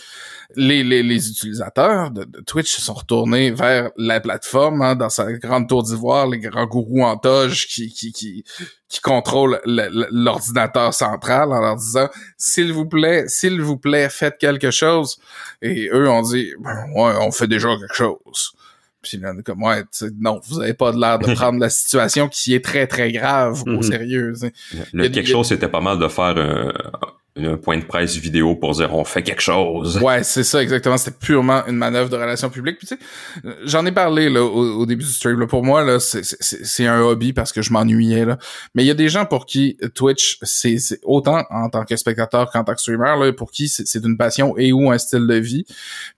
[0.56, 5.32] les, les, les utilisateurs de, Twitch se sont retournés vers la plateforme hein, dans sa
[5.34, 8.44] grande tour d'ivoire, les grands gourous en toge qui, qui, qui,
[8.90, 14.72] qui contrôlent l'ordinateur central en leur disant s'il vous plaît, s'il vous plaît, faites quelque
[14.72, 15.20] chose.
[15.62, 18.54] Et eux ont dit ben, ouais, on fait déjà quelque chose.
[19.02, 19.84] Puis là, comme ouais,
[20.20, 23.70] non, vous avez pas l'air de prendre la situation qui est très très grave au
[23.78, 23.84] mhm.
[23.84, 24.34] sérieux.
[24.94, 26.72] Le quelque chose, c'était pas mal de faire un,
[27.38, 29.98] un point de presse vidéo pour dire on fait quelque chose.
[30.00, 30.98] Ouais, c'est ça exactement.
[30.98, 32.78] C'était purement une manœuvre de relations publiques.
[32.78, 35.40] Puis tu sais, j'en ai parlé là au, début du stream.
[35.40, 35.48] Là.
[35.48, 38.38] Pour moi là, c'est un hobby parce que je m'ennuyais là.
[38.76, 42.52] Mais il y a des gens pour qui Twitch, c'est autant en tant que spectateur
[42.52, 45.36] qu'en tant que streamer là, pour qui c'est une passion et ou un style de
[45.36, 45.66] vie.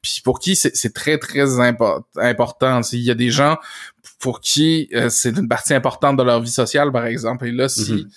[0.01, 2.81] Puis pour qui c'est très très important.
[2.91, 3.57] Il y a des gens
[4.19, 7.45] pour qui euh, c'est une partie importante de leur vie sociale par exemple.
[7.45, 8.07] Et là si mm-hmm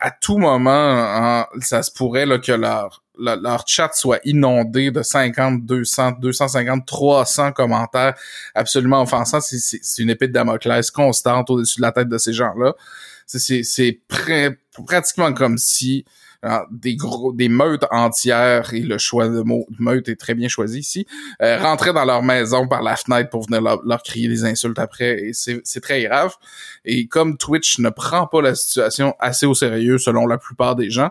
[0.00, 5.64] à, tout moment, ça se pourrait là, que leur, leur, chat soit inondé de 50,
[5.64, 8.14] 200, 250, 300 commentaires
[8.54, 9.40] absolument offensants.
[9.40, 12.74] C'est une épée de Damoclès constante au-dessus de la tête de ces gens-là.
[13.26, 14.00] C'est
[14.86, 16.04] pratiquement comme si
[16.70, 20.78] des gros des meutes entières et le choix de mot meute est très bien choisi
[20.78, 21.06] ici
[21.42, 25.20] euh, rentraient dans leur maison par la fenêtre pour venir leur, crier des insultes après
[25.20, 26.34] et c'est très grave.
[26.84, 30.90] Et comme Twitch ne prend pas la situation assez au sérieux selon la plupart des
[30.90, 31.10] gens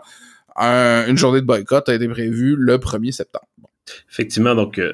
[0.60, 3.46] une journée de boycott a été prévue le 1er septembre.
[4.10, 4.92] Effectivement, donc euh,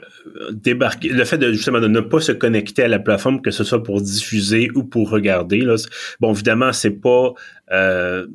[0.53, 3.65] débarquer, le fait de justement de ne pas se connecter à la plateforme, que ce
[3.65, 5.75] soit pour diffuser ou pour regarder, là,
[6.21, 7.33] bon évidemment c'est pas
[7.73, 8.27] euh,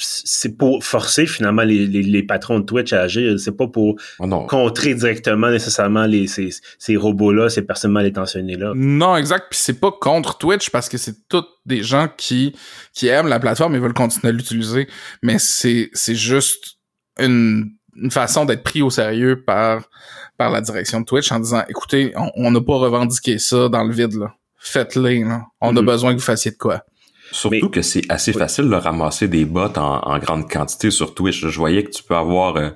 [0.00, 3.38] c'est pour forcer finalement les, les, patrons de Twitch à agir.
[3.38, 8.72] C'est pas pour ah contrer directement nécessairement les, ces, ces robots-là, ces personnes mal intentionnées-là.
[8.74, 9.46] Non, exact.
[9.50, 12.54] Puis c'est pas contre Twitch parce que c'est tous des gens qui,
[12.94, 14.88] qui aiment la plateforme et veulent continuer à l'utiliser.
[15.22, 16.78] Mais c'est, c'est juste
[17.18, 19.88] une, une façon d'être pris au sérieux par,
[20.36, 23.92] par la direction de Twitch en disant, écoutez, on n'a pas revendiqué ça dans le
[23.92, 24.34] vide, là.
[24.62, 25.24] Faites-le,
[25.60, 25.84] On a mm-hmm.
[25.86, 26.84] besoin que vous fassiez de quoi.
[27.32, 31.46] Surtout que c'est assez facile de ramasser des bots en, grande quantité sur Twitch.
[31.46, 32.56] Je voyais que tu peux avoir...
[32.56, 32.70] Euh,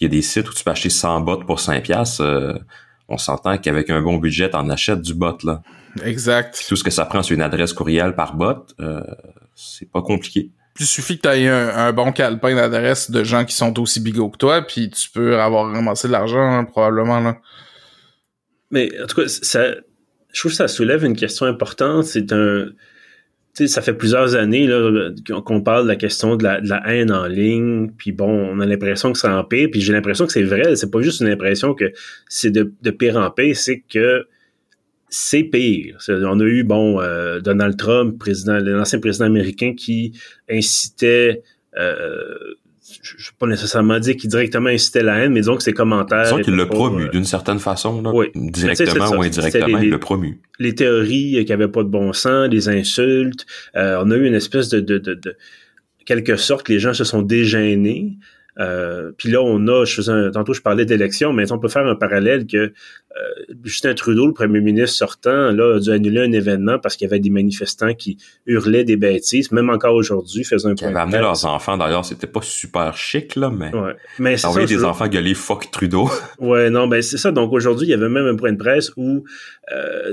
[0.00, 2.22] il y a des sites où tu peux acheter 100 bots pour 5 piastres.
[2.22, 2.54] Euh,
[3.08, 5.62] on s'entend qu'avec un bon budget, en achètes du bot, là.
[6.04, 6.64] Exact.
[6.68, 8.66] tout ce que ça prend, c'est une adresse courriel par bot.
[8.80, 9.02] Euh,
[9.54, 10.50] c'est pas compliqué.
[10.78, 14.28] Il suffit que tu aies un, bon calepin d'adresse de gens qui sont aussi bigots
[14.28, 17.38] que toi, puis tu peux avoir ramassé de l'argent, hein, probablement, là.
[18.70, 19.74] Mais en tout cas, ça,
[20.32, 22.04] je trouve que ça soulève une question importante.
[22.04, 22.66] C'est un
[23.66, 24.68] ça fait plusieurs années
[25.44, 29.12] qu'on parle de la question de la, haine en ligne, puis bon, on a l'impression
[29.12, 31.92] que ça empire, puis j'ai l'impression que c'est vrai, c'est pas juste une impression que
[32.28, 34.26] c'est de, pire en pire, c'est que
[35.08, 35.98] c'est pire.
[36.08, 40.12] On a eu, bon, euh, Donald Trump, président, l'ancien président américain, qui
[40.50, 41.42] incitait,
[41.76, 42.54] euh,
[43.02, 46.24] je ne pas nécessairement dire qu'il directement incitait la haine, mais disons que ses commentaires...
[46.24, 48.26] Disons qu'il l'a promu euh, d'une certaine façon, là, oui.
[48.34, 50.40] directement ou indirectement, il l'a promu.
[50.58, 54.68] Les théories qui n'avaient pas de bon sens, les insultes, on a eu une espèce
[54.68, 55.36] de, de, de, de
[56.08, 58.16] quelque sorte, les gens se sont dégênés.
[58.58, 61.86] Euh, puis là, on a, je faisais tantôt je parlais d'élection, mais on peut faire
[61.86, 62.72] un parallèle que euh,
[63.64, 67.10] Justin Trudeau, le premier ministre sortant, là, a dû annuler un événement parce qu'il y
[67.10, 70.88] avait des manifestants qui hurlaient des bêtises, même encore aujourd'hui, faisaient un point.
[70.88, 73.74] Ils avaient amené leurs enfants, d'ailleurs, c'était pas super chic, là, mais.
[73.74, 73.94] Ouais.
[74.18, 74.64] Mais c'est ça.
[74.64, 76.10] des enfants gueuler fuck Trudeau.
[76.38, 77.32] Ouais, non, ben c'est ça.
[77.32, 79.24] Donc aujourd'hui, il y avait même un point de presse où
[79.74, 80.12] euh,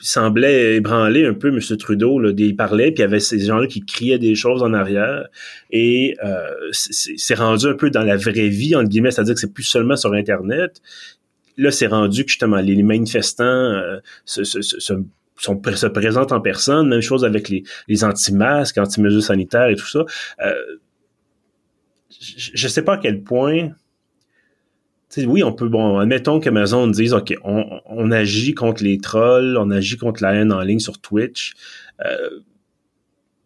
[0.00, 1.60] il semblait ébranler un peu M.
[1.76, 2.18] Trudeau.
[2.18, 5.26] Là, il parlait, puis il y avait ces gens-là qui criaient des choses en arrière.
[5.70, 9.52] Et euh, c'est rendu un peu dans la vraie vie, entre guillemets, c'est-à-dire que c'est
[9.52, 10.80] plus seulement sur Internet.
[11.56, 16.88] Là, c'est rendu que justement les manifestants euh, se, se, se, se présentent en personne.
[16.88, 20.04] Même chose avec les, les anti-masques, anti-mesures sanitaires et tout ça.
[20.44, 20.54] Euh,
[22.20, 23.70] je ne sais pas à quel point
[25.24, 29.96] oui, on peut, bon, admettons qu'Amazon dise, OK, on, agit contre les trolls, on agit
[29.96, 31.54] contre la haine en ligne sur Twitch.
[32.04, 32.40] Euh,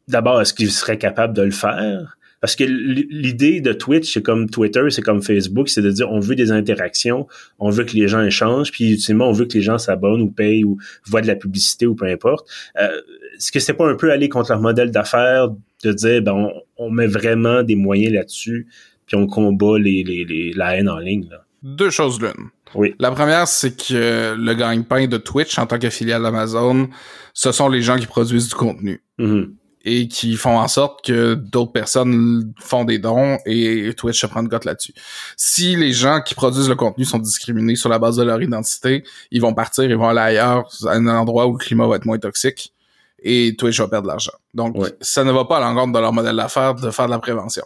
[0.09, 2.17] d'abord, est-ce qu'ils seraient capables de le faire?
[2.41, 6.21] Parce que l'idée de Twitch, c'est comme Twitter, c'est comme Facebook, c'est de dire on
[6.21, 7.27] veut des interactions,
[7.59, 10.31] on veut que les gens échangent, puis ultimement on veut que les gens s'abonnent ou
[10.31, 12.49] payent ou voient de la publicité ou peu importe.
[12.81, 12.89] Euh,
[13.37, 15.49] est-ce que c'est pas un peu aller contre leur modèle d'affaires
[15.85, 18.67] de dire ben on, on, met vraiment des moyens là-dessus,
[19.07, 21.45] puis on combat les, les, les, la haine en ligne là?
[21.63, 22.49] deux choses l'une.
[22.75, 22.95] Oui.
[22.99, 26.89] La première, c'est que le gagne-pain de Twitch en tant qu'affilié d'Amazon,
[27.35, 29.03] ce sont les gens qui produisent du contenu.
[29.19, 29.51] Mm-hmm.
[29.83, 34.43] Et qui font en sorte que d'autres personnes font des dons et Twitch se prend
[34.43, 34.93] de gote là-dessus.
[35.39, 39.05] Si les gens qui produisent le contenu sont discriminés sur la base de leur identité,
[39.31, 42.05] ils vont partir, ils vont aller ailleurs, à un endroit où le climat va être
[42.05, 42.75] moins toxique
[43.23, 44.33] et Twitch va perdre de l'argent.
[44.55, 47.19] Donc, ça ne va pas à l'encontre de leur modèle d'affaires de faire de la
[47.19, 47.65] prévention.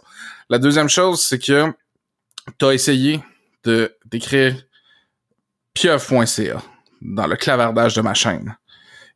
[0.49, 1.73] La deuxième chose, c'est que
[2.57, 3.21] tu as essayé
[3.63, 4.55] de d'écrire
[5.73, 6.61] pieuf.ca
[7.01, 8.55] dans le clavardage de ma chaîne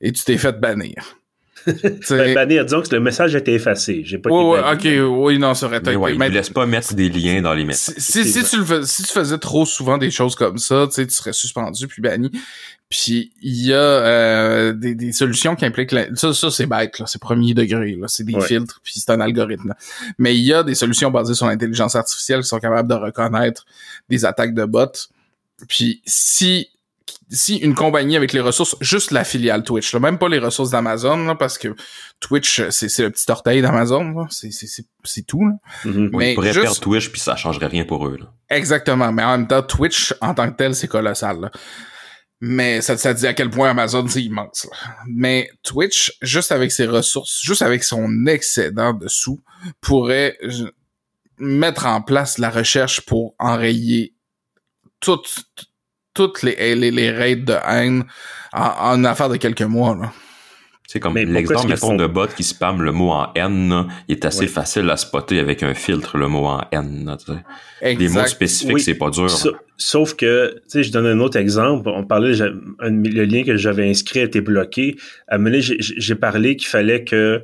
[0.02, 1.19] et tu t'es fait bannir.
[1.66, 4.02] Ben, bannir, disons que le message a été effacé.
[4.06, 5.96] J'ai pas ouais, ok, oui, non, ça aurait été.
[5.98, 7.96] Mais ne laisse pas mettre des liens dans les messages.
[7.98, 11.08] Si, si, tu le si tu faisais trop souvent des choses comme ça, tu sais,
[11.08, 12.32] tu serais suspendu puis banni.
[12.90, 17.06] Puis il y a euh, des, des, solutions qui impliquent ça, ça c'est bête là,
[17.06, 19.76] c'est premier degré là, c'est des filtres puis c'est un algorithme.
[20.18, 23.68] Mais il y a des solutions basées sur l'intelligence artificielle qui sont capables de reconnaître
[24.10, 24.88] des attaques de bots.
[25.68, 26.70] Puis si
[27.30, 30.72] si une compagnie avec les ressources, juste la filiale Twitch, là, même pas les ressources
[30.72, 31.76] d'Amazon, parce que
[32.20, 35.46] Twitch, c'est le petit orteil d'Amazon, c'est tout.
[35.46, 35.54] Là.
[35.86, 36.10] Mm-hmm.
[36.14, 38.18] Mais ils pourraient perdre Twitch, puis ça changerait rien pour eux.
[38.20, 38.34] Là.
[38.50, 41.40] Exactement, mais en même temps, Twitch, en tant que tel, c'est colossal.
[41.40, 41.52] Là.
[42.42, 44.66] Mais ça, ça dit à quel point Amazon, c'est immense.
[44.72, 44.78] Là.
[45.08, 49.40] Mais Twitch, juste avec ses ressources, juste avec son excédent de sous,
[49.82, 50.38] pourrait
[51.38, 54.16] mettre en place la recherche pour enrayer
[55.00, 55.44] toute
[56.14, 58.06] toutes les, les, les raids de haine
[58.54, 59.96] en, en affaire de quelques mois.
[59.96, 60.12] Là.
[60.92, 64.48] C'est comme l'exemple, mettons, de bot qui spamme le mot en N, il est assez
[64.48, 67.16] facile à spotter avec un filtre, le mot en N.
[67.84, 69.30] Des mots spécifiques, c'est pas dur.
[69.78, 71.90] sauf que, tu sais, je donne un autre exemple.
[71.90, 74.96] On parlait, le lien que j'avais inscrit était bloqué.
[75.28, 77.44] À j'ai parlé qu'il fallait que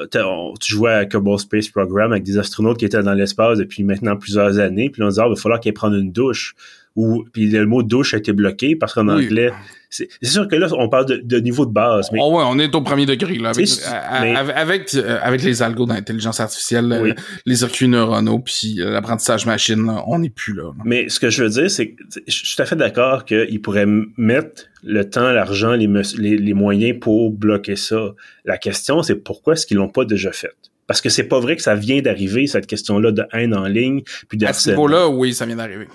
[0.00, 3.84] euh, tu jouais à Kerbal Space Program avec des astronautes qui étaient dans l'espace depuis
[3.84, 6.56] maintenant plusieurs années, puis on disait, ah, il va falloir qu'ils prennent une douche
[6.96, 9.52] ou puis le mot douche a été bloqué parce qu'en anglais
[9.90, 12.74] c'est sûr que là on parle de, niveau de base mais oh ouais on est
[12.74, 17.12] au premier degré là avec euh, avec, les algos d'intelligence artificielle euh,
[17.46, 21.44] les circuits neuronaux puis euh, l'apprentissage machine on n'est plus là, mais ce que je
[21.44, 25.30] veux dire c'est que je suis tout à fait d'accord qu'ils pourraient mettre le temps
[25.32, 28.14] l'argent les, les, moyens pour bloquer ça.
[28.44, 30.54] La question c'est pourquoi est-ce qu'ils l'ont pas déjà fait?
[30.86, 33.66] Parce que c'est pas vrai que ça vient d'arriver cette question là de haine en
[33.66, 35.86] ligne puis à ce niveau-là oui ça vient d'arriver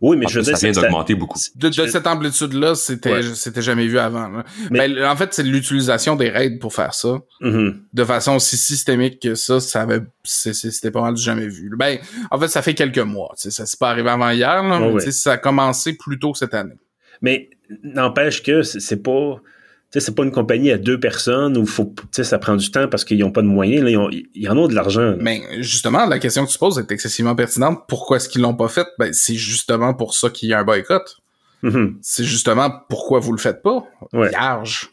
[0.00, 1.38] oui, mais je veux dire, ça vient d'augmenter beaucoup.
[1.54, 4.42] De, cette amplitude-là, c'était, c'était jamais vu avant.
[4.70, 7.74] Mais, ben, en fait, c'est l'utilisation des raids pour faire ça, mm-hmm.
[7.92, 11.70] de façon aussi systémique que ça, ça avait, c'était pas mal jamais vu.
[11.76, 11.98] Ben,
[12.30, 13.32] en fait, ça fait quelques mois.
[13.36, 16.78] Ça s'est pas arrivé avant hier, là, mais ça a commencé plus tôt cette année.
[17.22, 17.48] Mais
[17.82, 19.40] n'empêche que c'est pas
[19.90, 23.18] c'est pas une compagnie à deux personnes où faut, ça prend du temps parce qu'ils
[23.18, 23.84] n'ont pas de moyens.
[23.84, 25.14] Là, ils, en ont de l'argent.
[25.18, 27.84] Mais justement, la question que tu poses est excessivement pertinente.
[27.88, 28.86] Pourquoi est-ce qu'ils l'ont pas fait?
[28.98, 31.16] Ben, c'est justement pour ça qu'il y a un boycott.
[31.62, 31.94] Mm-hmm.
[32.02, 33.84] C'est justement pourquoi vous le faites pas.
[34.12, 34.30] Ouais.
[34.30, 34.90] Large.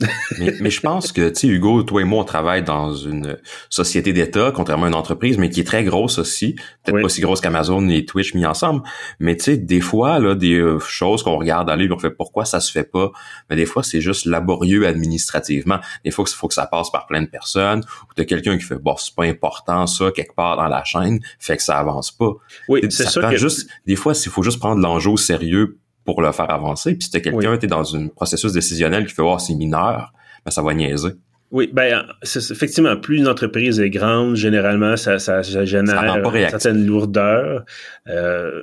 [0.38, 3.38] mais, mais, je pense que, tu sais, Hugo, toi et moi, on travaille dans une
[3.70, 6.54] société d'État, contrairement à une entreprise, mais qui est très grosse aussi.
[6.84, 8.82] Peut-être pas aussi grosse qu'Amazon et Twitch mis ensemble.
[9.20, 12.44] Mais tu sais, des fois, là, des euh, choses qu'on regarde aller, on fait pourquoi
[12.44, 13.10] ça se fait pas?
[13.48, 15.78] Mais des fois, c'est juste laborieux administrativement.
[16.04, 17.80] Des fois, il faut que ça passe par plein de personnes.
[17.80, 21.20] Ou t'as quelqu'un qui fait, bon, c'est pas important, ça, quelque part dans la chaîne,
[21.38, 22.32] fait que ça avance pas.
[22.68, 23.30] Oui, c'est ça.
[23.30, 23.36] Que...
[23.36, 26.94] Juste, des fois, il faut juste prendre l'enjeu au sérieux pour le faire avancer.
[26.94, 30.12] Puis si quelqu'un qui est dans un processus décisionnel qui fait voir oh, c'est mineur,
[30.44, 31.10] ben ça va niaiser.
[31.50, 37.64] Oui, ben effectivement, plus une entreprise est grande, généralement, ça, ça, génère une certaine lourdeur.
[38.08, 38.62] Euh,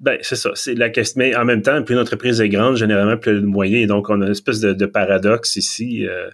[0.00, 1.18] ben, c'est ça, c'est la question.
[1.18, 3.86] Mais en même temps, plus une entreprise est grande, généralement, plus de moyens.
[3.88, 6.06] Donc, on a une espèce de, paradoxe ici.
[6.06, 6.28] Euh,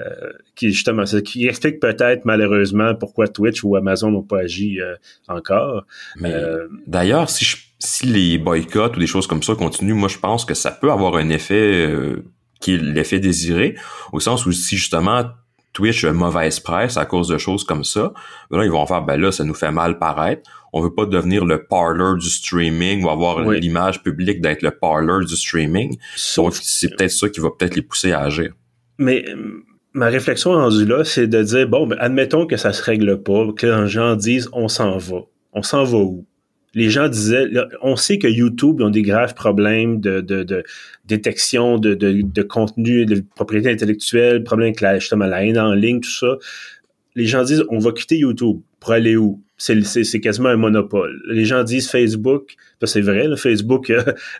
[0.00, 4.96] euh, qui justement qui explique peut-être malheureusement pourquoi Twitch ou Amazon n'ont pas agi euh,
[5.28, 5.84] encore.
[6.16, 6.34] Mais
[6.86, 10.44] d'ailleurs, si je si les boycotts ou des choses comme ça continuent, moi je pense
[10.44, 12.24] que ça peut avoir un effet euh,
[12.60, 13.74] qui est l'effet désiré,
[14.12, 15.24] au sens où si justement
[15.72, 18.12] Twitch a mauvaise presse à cause de choses comme ça,
[18.50, 20.48] ben là ils vont faire ben là ça nous fait mal paraître.
[20.72, 25.24] On veut pas devenir le parlor du streaming ou avoir l'image publique d'être le parlor
[25.24, 25.98] du streaming.
[26.36, 28.52] Donc c'est peut-être ça qui va peut-être les pousser à agir.
[28.98, 29.24] Mais
[29.92, 33.48] ma réflexion rendue là, c'est de dire bon, ben, admettons que ça se règle pas,
[33.56, 35.22] que les gens disent on s'en va.
[35.52, 36.26] On s'en va où?
[36.74, 37.48] Les gens disaient,
[37.82, 40.64] on sait que YouTube ont des graves problèmes de, de, de
[41.04, 45.74] détection de, de, de, contenu, de propriété intellectuelle, problèmes avec la, justement la haine en
[45.74, 46.38] ligne, tout ça.
[47.14, 49.42] Les gens disent, on va quitter YouTube pour aller où?
[49.58, 51.22] C'est quasiment un monopole.
[51.28, 53.92] Les gens disent Facebook, c'est vrai, le Facebook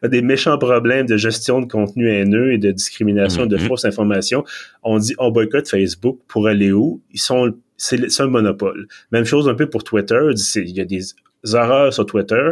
[0.02, 3.68] a, des méchants problèmes de gestion de contenu haineux et de discrimination, de mm-hmm.
[3.68, 4.42] fausses informations.
[4.82, 7.02] On dit, on boycotte Facebook pour aller où?
[7.12, 8.86] Ils sont c'est un monopole.
[9.10, 10.20] Même chose un peu pour Twitter.
[10.56, 11.00] Il y a des
[11.44, 12.50] horreurs sur Twitter,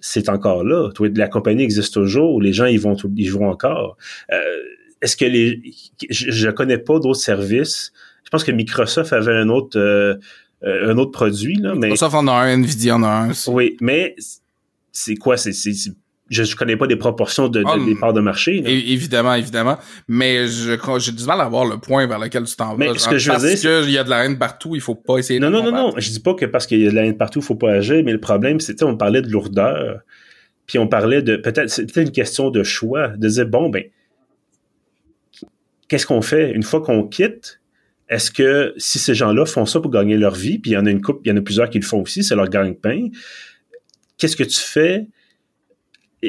[0.00, 0.90] c'est encore là.
[1.14, 2.40] La compagnie existe toujours.
[2.40, 3.96] Les gens, ils vont, ils jouent encore.
[4.32, 4.36] Euh,
[5.00, 5.60] est-ce que les,
[6.10, 7.92] je, ne connais pas d'autres services.
[8.24, 10.14] Je pense que Microsoft avait un autre, euh,
[10.62, 11.74] euh, un autre produit là.
[11.74, 13.30] Mais Microsoft en a un, Nvidia en a un.
[13.48, 14.14] Oui, mais
[14.92, 15.36] c'est quoi?
[15.36, 15.52] C'est
[16.30, 18.62] je ne connais pas des proportions de, de ah, des parts de marché.
[18.66, 19.78] Évidemment, évidemment.
[20.08, 22.96] Mais j'ai du mal à voir le point vers lequel tu t'en vas.
[22.96, 25.18] Ce que je veux parce qu'il y a de la haine partout, il faut pas
[25.18, 25.94] essayer non, de Non, non, non, non.
[25.98, 27.72] Je dis pas que parce qu'il y a de la haine partout, il faut pas
[27.72, 30.00] agir, mais le problème, c'est, on parlait de lourdeur,
[30.66, 33.84] puis on parlait de, peut-être, c'était une question de choix, de dire, bon, ben,
[35.88, 36.52] qu'est-ce qu'on fait?
[36.52, 37.60] Une fois qu'on quitte?
[38.08, 40.86] Est-ce que si ces gens-là font ça pour gagner leur vie, puis il y en
[40.86, 43.08] a une coupe, il y en a plusieurs qui le font aussi, c'est leur gagne-pain,
[44.16, 45.06] qu'est-ce que tu fais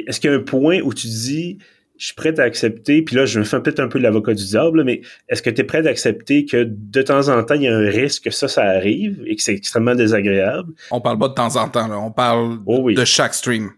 [0.08, 1.58] est-ce qu'il y a un point où tu dis,
[1.98, 4.46] je suis prêt à accepter, puis là, je me fais peut-être un peu l'avocat du
[4.46, 7.64] diable, mais est-ce que tu es prêt à accepter que de temps en temps, il
[7.64, 10.74] y a un risque que ça, ça arrive et que c'est extrêmement désagréable?
[10.92, 11.98] On parle pas de temps en temps, là.
[11.98, 13.72] on parle oh de chaque stream.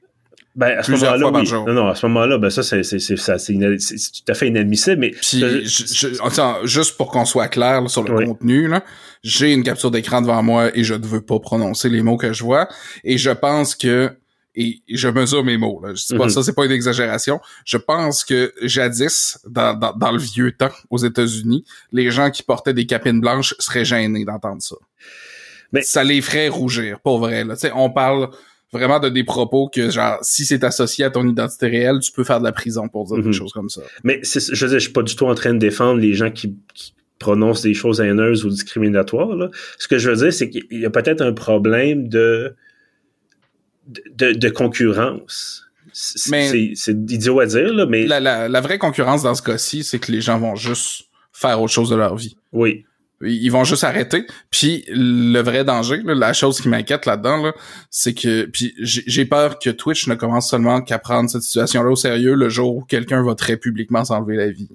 [0.56, 1.52] Ben, à ce moment-là, oui.
[1.52, 4.98] Non, non, à ce moment-là, ben ça, c'est, c'est, c'est, c'est, tout à fait inadmissible,
[4.98, 5.12] mais...
[5.12, 5.44] Puis,
[6.64, 8.84] juste pour qu'on soit clair sur le contenu, là,
[9.22, 12.34] j'ai une capture d'écran devant moi et je ne veux pas prononcer les mots que
[12.34, 12.68] je vois,
[13.04, 14.12] et je pense que
[14.58, 15.80] et je mesure mes mots.
[15.84, 15.94] Là.
[15.94, 16.30] Je dis pas mhm.
[16.32, 17.40] ça, c'est pas une exagération.
[17.64, 22.74] Je pense que jadis, dans, dans, le vieux temps aux États-Unis, les gens qui portaient
[22.74, 24.76] des capines blanches seraient gênés d'entendre ça.
[25.72, 27.44] Mais ça les ferait rougir, pour vrai.
[27.44, 27.56] Là.
[27.76, 28.30] on parle
[28.74, 32.24] vraiment de des propos que, genre, si c'est associé à ton identité réelle, tu peux
[32.24, 33.34] faire de la prison pour dire des mhm.
[33.34, 33.82] choses comme ça.
[34.04, 36.32] Mais je veux dire, je suis pas du tout en train de défendre les gens
[36.32, 39.36] qui, qui prononcent des choses haineuses ou discriminatoires.
[39.36, 39.50] Là.
[39.78, 42.56] Ce que je veux dire, c'est qu'il y a peut-être un problème de
[43.88, 45.66] de, concurrence.
[45.94, 48.06] C'est idiot à dire, là, mais...
[48.06, 51.90] La, vraie concurrence dans ce cas-ci, c'est que les gens vont juste faire autre chose
[51.90, 52.38] de leur vie.
[52.52, 52.86] Oui.
[53.22, 54.28] Ils vont juste arrêter.
[54.52, 57.52] Puis le vrai danger, la chose qui m'inquiète là-dedans,
[57.90, 61.96] c'est que puis j'ai peur que Twitch ne commence seulement qu'à prendre cette situation-là au
[61.96, 64.70] sérieux le jour où quelqu'un va très publiquement s'enlever la vie.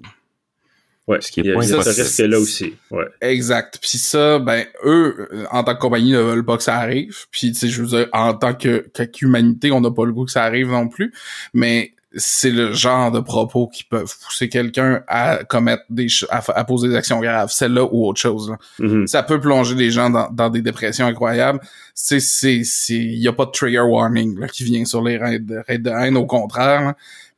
[1.07, 2.75] Ouais, ce qui est ça, ça reste là aussi.
[2.89, 3.05] Ouais.
[3.19, 3.77] Exact.
[3.81, 7.25] Puis ça, ben eux, en tant que compagnie, ne veulent pas que ça arrive.
[7.29, 10.23] Puis tu sais, je veux dire, en tant que qu'humanité, on n'a pas le goût
[10.23, 11.13] que ça arrive non plus.
[11.53, 16.89] Mais c'est le genre de propos qui peuvent pousser quelqu'un à commettre des à, poser
[16.89, 18.55] des actions graves, celle-là ou autre chose.
[18.79, 19.07] Mm-hmm.
[19.07, 21.59] Ça peut plonger des gens dans, dans des dépressions incroyables.
[21.93, 25.17] C'est c'est c'est il y a pas de trigger warning là, qui vient sur les
[25.17, 26.93] raids de, de haine au contraire.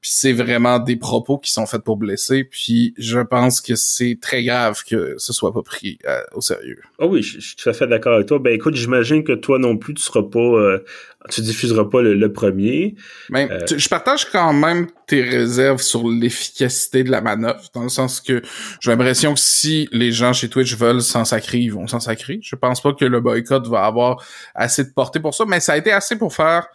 [0.06, 2.44] Puis c'est vraiment des propos qui sont faits pour blesser.
[2.44, 6.80] Puis je pense que c'est très grave que ce soit pas pris euh, au sérieux.
[7.00, 8.38] Oh oui, je, suis tout à fait d'accord avec toi.
[8.38, 10.86] Ben écoute, j'imagine que toi non plus, tu seras pas, euh,
[11.32, 12.94] tu diffuseras pas le, premier.
[13.32, 17.90] Mais euh, je partage quand même tes réserves sur l'efficacité de la manœuvre, dans le
[17.90, 18.44] sens que
[18.82, 22.38] j'ai l'impression que si les gens chez Twitch veulent s'en sacrer, ils vont s'en sacrer.
[22.44, 25.74] Je pense pas que le boycott va avoir assez de portée pour ça, mais ça
[25.74, 26.68] a été assez pour faire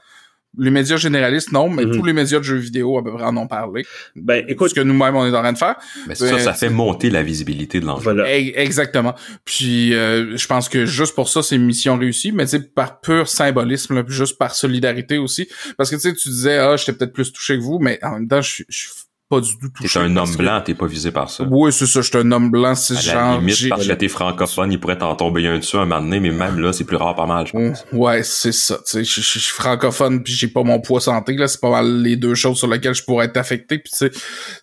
[0.58, 1.92] Les médias généralistes, non, mais mhm.
[1.92, 3.86] tous les médias de jeux vidéo à peu près en ont parlé.
[4.16, 4.70] Ben, écoute.
[4.70, 5.76] Ce que nous-mêmes, on est en train de faire.
[6.08, 8.02] Mais ça, ça fait monter la visibilité de l'enjeu.
[8.02, 8.32] Voilà.
[8.34, 9.14] Exactement.
[9.44, 12.60] Puis, euh, je pense que juste pour ça, c'est une mission réussie, mais tu sais,
[12.60, 15.48] par pur symbolisme, juste par solidarité aussi.
[15.76, 18.12] Parce que tu sais, tu disais, ah, j'étais peut-être plus touché que vous, mais en
[18.12, 18.92] même temps, je suis
[19.30, 20.00] pas du tout touché.
[20.00, 21.46] T'es un homme blanc, t'es pas visé par ça.
[21.48, 23.16] Oui, c'est ça, je suis un homme blanc, c'est genre...
[23.16, 26.02] À la limite, parce que t'es francophone, il pourrait t'en tomber un dessus un moment
[26.02, 27.86] donné, mais même là, c'est plus rare pas mal, je pense.
[27.92, 31.46] Ouais, c'est ça, tu sais, je suis francophone puis j'ai pas mon poids santé, là,
[31.46, 34.10] c'est pas mal les deux choses sur lesquelles je pourrais être affecté, puis tu sais,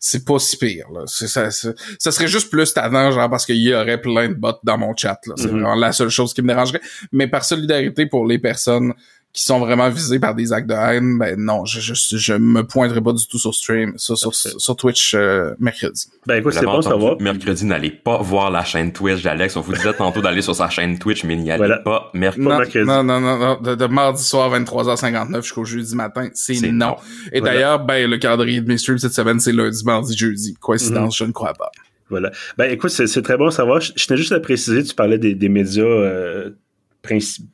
[0.02, 1.04] c'est pas si pire, là.
[1.06, 4.52] C'est, ça, ça serait juste plus tannant, genre, parce qu'il y aurait plein de bots
[4.64, 5.36] dans mon chat, là.
[5.38, 5.50] C'est mm-hmm.
[5.50, 6.82] vraiment la seule chose qui me dérangerait.
[7.14, 8.94] Mais par solidarité pour les personnes
[9.38, 12.64] qui sont vraiment visés par des actes de haine, ben non, je, je, je me
[12.64, 16.08] pointerai pas du tout sur stream, sur, sur, sur Twitch euh, mercredi.
[16.26, 17.22] Ben écoute, c'est bon savoir.
[17.22, 19.56] Mercredi, n'allez pas voir la chaîne Twitch d'Alex.
[19.56, 22.48] On vous disait tantôt d'aller sur sa chaîne Twitch, mais n'y allez pas mercredi.
[22.84, 26.96] Non, non, non, non, De, mardi soir 23h59 jusqu'au jeudi matin, c'est non.
[27.32, 30.56] Et d'ailleurs, ben le calendrier de mes streams cette semaine, c'est lundi, mardi, jeudi.
[30.60, 31.26] Coïncidence, mhm.
[31.26, 31.70] je ne crois pas.
[32.10, 32.32] Voilà.
[32.58, 33.82] Ben écoute, c'est très bon à savoir.
[33.82, 36.50] Je, tenais juste à préciser, tu parlais des, des médias euh,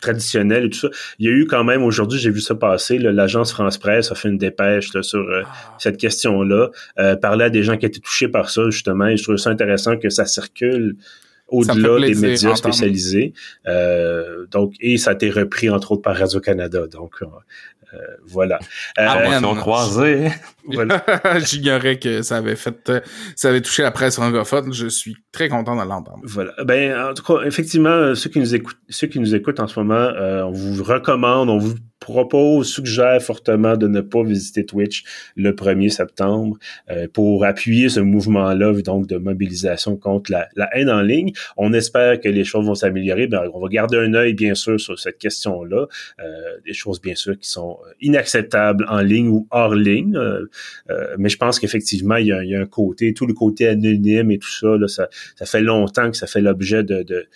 [0.01, 0.89] traditionnel et tout ça.
[1.19, 4.15] Il y a eu quand même, aujourd'hui, j'ai vu ça passer, l'agence France Presse a
[4.15, 5.75] fait une dépêche sur euh, ah.
[5.77, 6.69] cette question-là,
[6.99, 9.49] euh, parler à des gens qui étaient touchés par ça, justement, et je trouve ça
[9.49, 10.95] intéressant que ça circule
[11.47, 13.33] au-delà des médias spécialisés.
[13.67, 16.87] Euh, donc, et ça a été repris, entre autres, par Radio-Canada.
[16.87, 17.25] Donc, euh,
[18.25, 18.59] voilà.
[18.99, 20.31] Euh, on croisé.
[20.65, 21.03] Voilà.
[21.45, 23.01] J'ignorais que ça avait fait, euh,
[23.35, 24.73] ça avait touché la presse anglophone.
[24.73, 26.21] Je suis très content de l'entendre.
[26.23, 26.53] Voilà.
[26.63, 29.79] Ben, en tout cas, effectivement, ceux qui nous écoutent, ceux qui nous écoutent en ce
[29.79, 35.03] moment, on vous recommande, on vous propose, suggère fortement de ne pas visiter Twitch
[35.35, 36.57] le 1er septembre
[36.91, 41.31] euh, pour appuyer ce mouvement-là, donc de mobilisation contre la, haine en ligne.
[41.57, 43.27] On espère que les choses vont s'améliorer.
[43.27, 45.87] Ben, on va garder un œil, bien sûr, sur cette question-là.
[46.19, 46.23] Euh,
[46.65, 50.15] des choses, bien sûr, qui sont inacceptables en ligne ou hors ligne.
[50.15, 50.45] Euh,
[51.17, 54.51] mais je pense qu'effectivement, il, y, a, un côté, tout le côté anonyme et tout
[54.51, 57.27] ça, là, ça, ça fait longtemps que ça fait l'objet de, de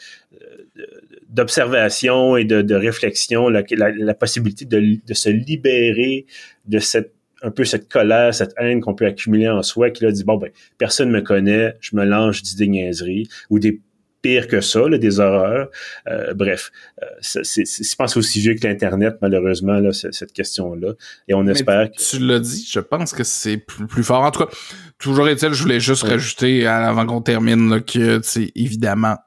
[1.30, 6.26] d'observation et de, de réflexion, la, la, possibilité de, de, se libérer
[6.66, 7.14] de cette
[7.44, 10.38] un peu cette colère, cette haine qu'on peut accumuler en soi, qui a dit bon
[10.38, 13.80] ben personne me connaît, je me lance, je dis des niaiseries ou des
[14.24, 15.70] pires que ça, là, des horreurs.
[16.08, 16.72] Euh, bref,
[17.04, 20.94] euh, c'est, je pense aussi vieux que l'internet malheureusement là, cette question-là,
[21.28, 24.24] et on espère que tu l'as dit, je pense que c'est plus, plus fort.
[24.24, 24.52] En tout cas,
[24.98, 29.18] toujours est-il, je voulais juste rajouter avant qu'on termine là, que c'est évidemment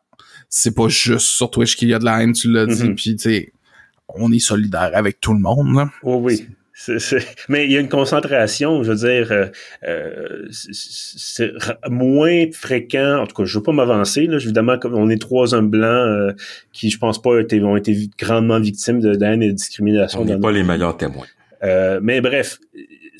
[0.51, 2.97] c'est pas juste sur Twitch qu'il y a de la haine, tu l'as dit, mhm.
[2.97, 3.53] puis tu sais,
[4.09, 5.75] on est solidaire avec tout le monde.
[5.75, 5.91] Là.
[6.03, 6.47] oui.
[7.49, 9.47] Mais il y a une concentration, je veux dire, euh,
[9.87, 11.53] euh, c'est
[11.89, 13.21] moins fréquent.
[13.21, 14.27] En tout cas, je veux pas m'avancer.
[14.27, 16.33] Là, évidemment, comme on est trois hommes blancs euh,
[16.73, 20.23] qui, je pense pas, été, ont été grandement victimes de haine et de discrimination.
[20.23, 21.27] On n'est pas les meilleurs témoins.
[22.03, 22.59] mais bref,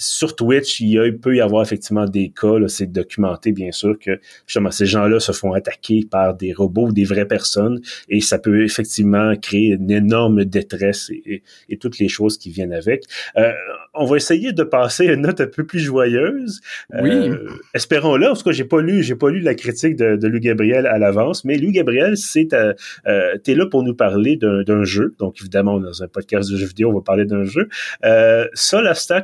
[0.01, 4.71] sur Twitch, il, peut y avoir effectivement des cas, c'est documenté bien sûr que justement
[4.71, 8.65] ces gens-là se font attaquer par des robots ou des vraies personnes et ça peut
[8.65, 11.43] effectivement créer une énorme détresse et,
[11.79, 13.05] toutes les choses qui viennent avec.
[13.37, 13.53] Euh,
[13.95, 16.61] on va essayer de passer à une note un peu plus joyeuse.
[16.93, 17.11] Oui.
[17.11, 18.29] Euh, espérons-le.
[18.29, 20.87] En tout cas, j'ai pas lu, j'ai pas lu la critique de, de Louis Gabriel
[20.87, 22.75] à l'avance, mais Louis Gabriel, c'est, euh,
[23.07, 25.15] euh t'es là pour nous parler d'un jeu.
[25.19, 27.69] Donc évidemment, dans un podcast de jeux vidéo, on va parler d'un jeu.
[28.05, 28.47] Euh,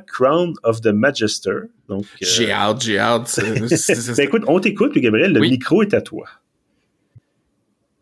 [0.06, 1.70] Crown of the Magister.
[1.88, 2.04] Donc.
[2.04, 3.40] Euh, j'ai hâte, j'ai hâte.
[4.16, 5.32] ben, écoute, on t'écoute, Gabriel.
[5.32, 6.26] Le micro est à toi.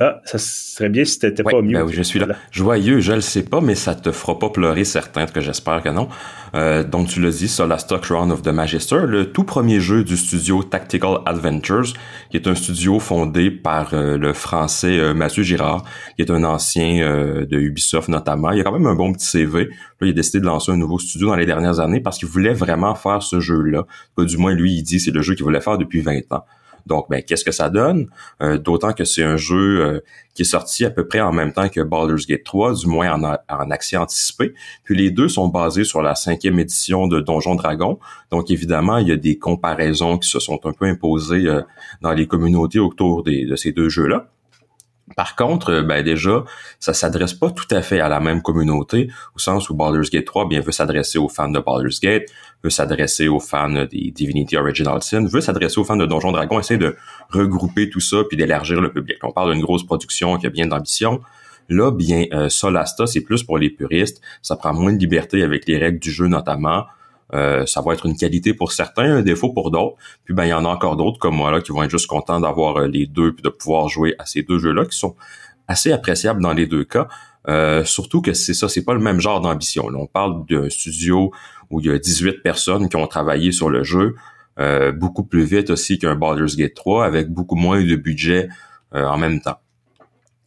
[0.01, 1.79] Ah, ça serait bien si t'étais pas mieux.
[1.79, 2.27] Ben oui, je suis là.
[2.51, 5.89] Joyeux, je le sais pas, mais ça te fera pas pleurer certain, que j'espère que
[5.89, 6.09] non.
[6.57, 10.17] Euh, donc tu l'as dit, Stock Run of the Magister, le tout premier jeu du
[10.17, 11.93] studio Tactical Adventures,
[12.31, 15.85] qui est un studio fondé par euh, le français euh, Mathieu Girard,
[16.17, 18.51] qui est un ancien de Ubisoft notamment.
[18.51, 19.67] Il a quand même un bon petit CV.
[19.67, 19.71] Là,
[20.03, 22.53] il a décidé de lancer un nouveau studio dans les dernières années parce qu'il voulait
[22.53, 23.85] vraiment faire ce jeu-là.
[24.19, 26.45] Du moins, lui, il dit c'est le jeu qu'il voulait faire depuis 20 ans.
[26.87, 28.09] Donc, ben, qu'est-ce que ça donne?
[28.43, 30.01] Euh, d'autant que c'est un jeu euh,
[30.35, 33.13] qui est sorti à peu près en même temps que Baldur's Gate 3, du moins
[33.13, 34.55] en, en, accès anticipé.
[34.85, 37.99] Puis les deux sont basés sur la cinquième édition de Donjon Dragon.
[38.31, 41.63] Donc, évidemment, il y a des comparaisons qui se sont un peu imposées euh,
[42.03, 44.34] dans les communautés autour de ces deux jeux-là.
[45.17, 46.45] Par contre, euh, ben déjà,
[46.81, 50.25] ça s'adresse pas tout à fait à la même communauté, au sens où Baldur's Gate
[50.25, 52.25] 3 bien veut s'adresser aux fans de Baldur's Gate,
[52.63, 56.59] veut s'adresser aux fans des Divinity Original Sin, veut s'adresser aux fans de Donjon Dragon,
[56.59, 56.97] essayer de
[57.31, 59.19] regrouper tout ça puis d'élargir le public.
[59.23, 61.21] On parle d'une grosse production qui a bien d'ambition.
[61.69, 64.21] Là, bien, euh, Solasta, c'est plus pour les puristes.
[64.43, 66.85] Ça prend moins de liberté avec les règles du jeu notamment.
[67.33, 69.97] Euh, ça va être une qualité pour certains, un défaut pour d'autres.
[70.25, 72.07] Puis ben il y en a encore d'autres comme moi là qui vont être juste
[72.07, 75.17] contents d'avoir euh, les deux puis de pouvoir jouer à ces deux jeux-là qui sont
[75.67, 77.09] assez appréciables dans les deux cas.
[77.49, 79.87] Euh, surtout que c'est ça, c'est pas le même genre d'ambition.
[79.95, 81.31] On parle d'un studio
[81.71, 84.15] où il y a 18 personnes qui ont travaillé sur le jeu,
[84.95, 88.49] beaucoup plus vite aussi qu'un Baldur's Gate 3, avec beaucoup moins de budget
[88.93, 89.59] en même temps.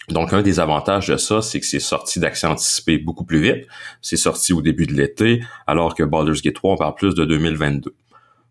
[0.10, 3.68] Donc, un des avantages de ça, c'est que c'est sorti d'accès anticipé beaucoup plus vite.
[4.02, 7.26] C'est sorti au début de l'été, alors que Baldur's Gate 3, on parle plus de
[7.26, 7.94] 2022.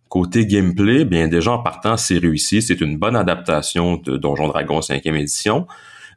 [0.08, 2.60] Côté gameplay, bien déjà en partant, c'est réussi.
[2.60, 5.66] C'est une bonne adaptation de Donjon Dragon 5e édition.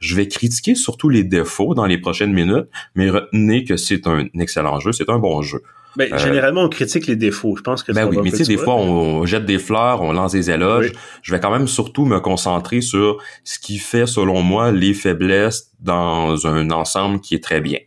[0.02, 4.28] Je vais critiquer surtout les défauts dans les prochaines minutes, mais retenez que c'est un
[4.38, 5.62] excellent jeu, c'est un bon jeu.
[5.96, 7.56] Ben, généralement, on critique les défauts.
[7.58, 10.14] Je pense que ben oui, mais tu sais, des fois, on jette des fleurs, on
[10.14, 10.92] lance des éloges.
[11.22, 15.72] Je vais quand même surtout me concentrer sur ce qui fait, selon moi, les faiblesses
[15.80, 17.80] dans un ensemble qui est très bien.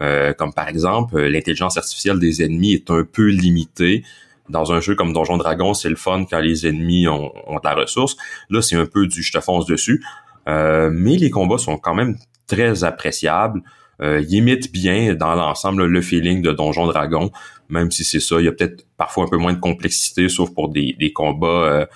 [0.00, 4.04] Euh, comme par exemple, l'intelligence artificielle des ennemis est un peu limitée.
[4.48, 7.64] Dans un jeu comme Donjon Dragon, c'est le fun quand les ennemis ont, ont de
[7.64, 8.16] la ressource.
[8.50, 10.04] Là, c'est un peu du je te fonce dessus.
[10.48, 12.16] Euh, mais les combats sont quand même
[12.46, 13.62] très appréciables.
[14.02, 17.30] Euh, ils imitent bien dans l'ensemble le feeling de Donjon Dragon,
[17.68, 20.52] même si c'est ça, il y a peut-être parfois un peu moins de complexité, sauf
[20.52, 21.86] pour des, des combats, euh,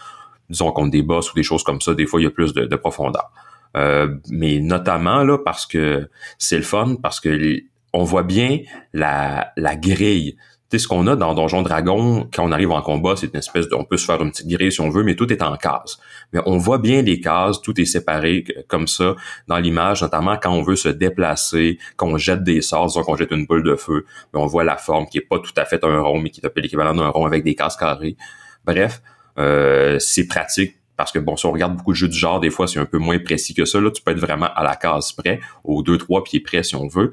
[0.49, 2.55] disons contre des boss ou des choses comme ça, des fois il y a plus
[2.55, 3.31] de, de profondeur.
[3.77, 7.61] Euh, mais notamment là parce que c'est le fun, parce que
[7.93, 8.61] on voit bien
[8.93, 10.37] la, la grille
[10.69, 13.39] tu sais, ce qu'on a dans Donjon Dragon, quand on arrive en combat, c'est une
[13.39, 15.41] espèce de, on peut se faire une petite grille si on veut, mais tout est
[15.41, 16.01] en cases.
[16.45, 19.17] On voit bien les cases, tout est séparé comme ça
[19.49, 23.17] dans l'image, notamment quand on veut se déplacer, quand on jette des sorts, disons qu'on
[23.17, 25.65] jette une boule de feu, mais on voit la forme qui est pas tout à
[25.65, 28.17] fait un rond, mais qui est un peu l'équivalent d'un rond avec des cases carrées.
[28.65, 29.01] Bref,
[29.39, 32.51] euh, c'est pratique parce que bon, si on regarde beaucoup de jeux du genre, des
[32.51, 33.81] fois c'est un peu moins précis que ça.
[33.81, 36.75] Là, tu peux être vraiment à la case près, aux deux trois pieds près si
[36.75, 37.13] on veut,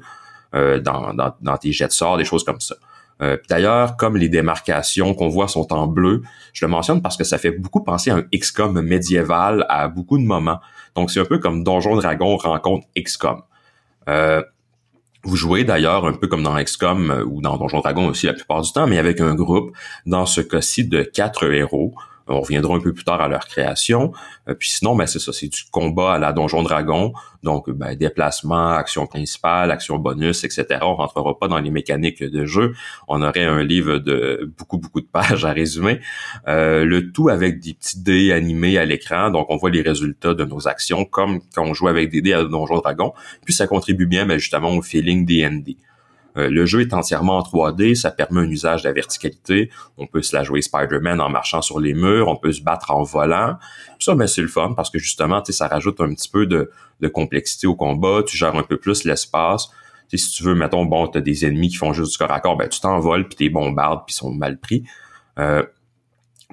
[0.54, 2.76] euh, dans, dans, dans tes jets de sorts, des choses comme ça.
[3.24, 6.22] Euh, D'ailleurs, comme les démarcations qu'on voit sont en bleu,
[6.52, 10.18] je le mentionne parce que ça fait beaucoup penser à un XCOM médiéval à beaucoup
[10.18, 10.60] de moments.
[10.94, 13.42] Donc, c'est un peu comme Donjon Dragon rencontre XCOM.
[14.08, 14.42] Euh,
[15.22, 18.34] vous jouez d'ailleurs un peu comme dans XCOM euh, ou dans Donjon Dragon aussi la
[18.34, 21.94] plupart du temps, mais avec un groupe, dans ce cas-ci, de quatre héros.
[22.26, 24.12] On reviendra un peu plus tard à leur création.
[24.48, 27.12] Euh, puis sinon, ben c'est ça, c'est du combat à la Donjon Dragon.
[27.42, 30.66] Donc, ben, déplacement, action principale, action bonus, etc.
[30.82, 32.74] On rentrera pas dans les mécaniques de jeu.
[33.08, 36.00] On aurait un livre de beaucoup, beaucoup de pages à résumer.
[36.48, 39.30] Euh, le tout avec des petits dés animés à l'écran.
[39.30, 42.32] Donc, on voit les résultats de nos actions comme quand on joue avec des dés
[42.32, 43.12] à Donjon Dragon.
[43.44, 45.76] Puis, ça contribue bien, ben, justement, au feeling D&D.
[46.36, 49.70] Euh, le jeu est entièrement en 3D, ça permet un usage de la verticalité.
[49.98, 52.90] On peut se la jouer Spider-Man en marchant sur les murs, on peut se battre
[52.90, 53.56] en volant.
[54.00, 56.70] Ça, ben, c'est le fun parce que justement, ça rajoute un petit peu de,
[57.12, 59.68] complexité au combat, tu gères un peu plus l'espace.
[60.12, 62.56] si tu veux, mettons, bon, t'as des ennemis qui font juste du corps à corps,
[62.56, 64.84] ben tu t'envoles, puis t'es bombardes, puis sont mal pris.
[65.38, 65.62] Euh,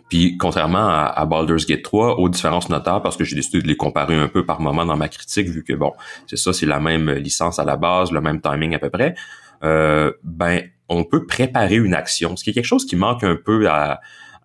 [0.09, 3.67] puis contrairement à, à, Baldur's Gate 3, aux différences notables, parce que j'ai décidé de
[3.67, 5.93] les comparer un peu par moment dans ma critique, vu que bon,
[6.27, 9.15] c'est ça, c'est la même licence à la base, le même timing à peu près.
[9.63, 13.35] Euh, ben on peut préparer une action, ce qui est quelque chose qui manque un
[13.35, 14.01] peu à,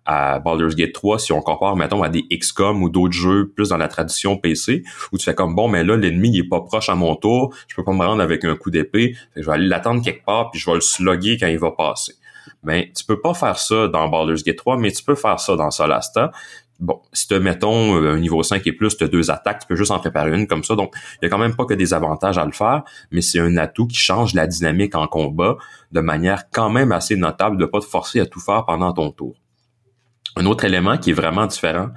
[0.07, 3.69] à Baldur's Gate 3 si on compare mettons à des XCOM ou d'autres jeux plus
[3.69, 6.61] dans la tradition PC où tu fais comme bon mais là l'ennemi il est pas
[6.61, 9.51] proche à mon tour, je peux pas me rendre avec un coup d'épée, je vais
[9.51, 12.13] aller l'attendre quelque part puis je vais le slugger quand il va passer.
[12.63, 15.57] Ben tu peux pas faire ça dans Baldur's Gate 3 mais tu peux faire ça
[15.57, 16.31] dans Solasta
[16.79, 19.67] bon, si tu mettons, euh, un niveau 5 et plus, tu as deux attaques, tu
[19.67, 20.75] peux juste en préparer une comme ça.
[20.75, 23.39] Donc, il y a quand même pas que des avantages à le faire, mais c'est
[23.39, 25.57] un atout qui change la dynamique en combat
[25.91, 29.11] de manière quand même assez notable de pas te forcer à tout faire pendant ton
[29.11, 29.35] tour.
[30.35, 31.89] Un autre élément qui est vraiment différent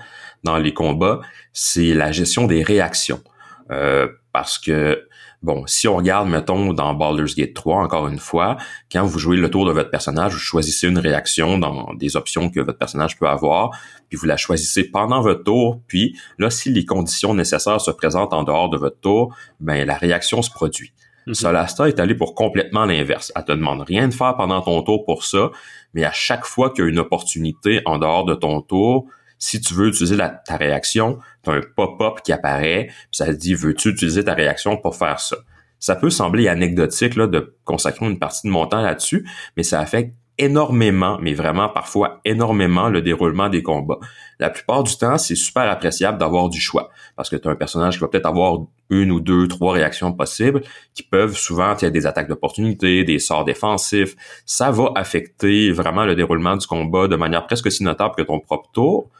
[0.44, 1.20] dans les combats,
[1.52, 3.22] c'est la gestion des réactions.
[3.70, 5.06] Euh, parce que
[5.42, 8.58] Bon, si on regarde, mettons, dans Baldur's Gate 3, encore une fois,
[8.92, 12.50] quand vous jouez le tour de votre personnage, vous choisissez une réaction dans des options
[12.50, 13.70] que votre personnage peut avoir,
[14.10, 18.34] puis vous la choisissez pendant votre tour, puis là, si les conditions nécessaires se présentent
[18.34, 20.92] en dehors de votre tour, ben la réaction se produit.
[21.26, 23.32] Mm Solasta est allé pour complètement l'inverse.
[23.36, 25.50] Elle te demande rien de faire pendant ton tour pour ça,
[25.94, 29.06] mais à chaque fois qu'il y a une opportunité en dehors de ton tour,
[29.38, 33.32] si tu veux utiliser ta réaction, tu as un pop-up qui apparaît, puis ça te
[33.32, 35.36] dit veux-tu utiliser ta réaction pour faire ça?
[35.78, 39.80] Ça peut sembler anecdotique là, de consacrer une partie de mon temps là-dessus, mais ça
[39.80, 43.98] affecte énormément, mais vraiment parfois énormément le déroulement des combats.
[44.38, 47.56] La plupart du temps, c'est super appréciable d'avoir du choix parce que tu as un
[47.56, 50.62] personnage qui va peut-être avoir une ou deux, trois réactions possibles
[50.94, 54.16] qui peuvent souvent, il y a des attaques d'opportunité, des sorts défensifs.
[54.46, 58.40] Ça va affecter vraiment le déroulement du combat de manière presque aussi notable que ton
[58.40, 59.10] propre tour.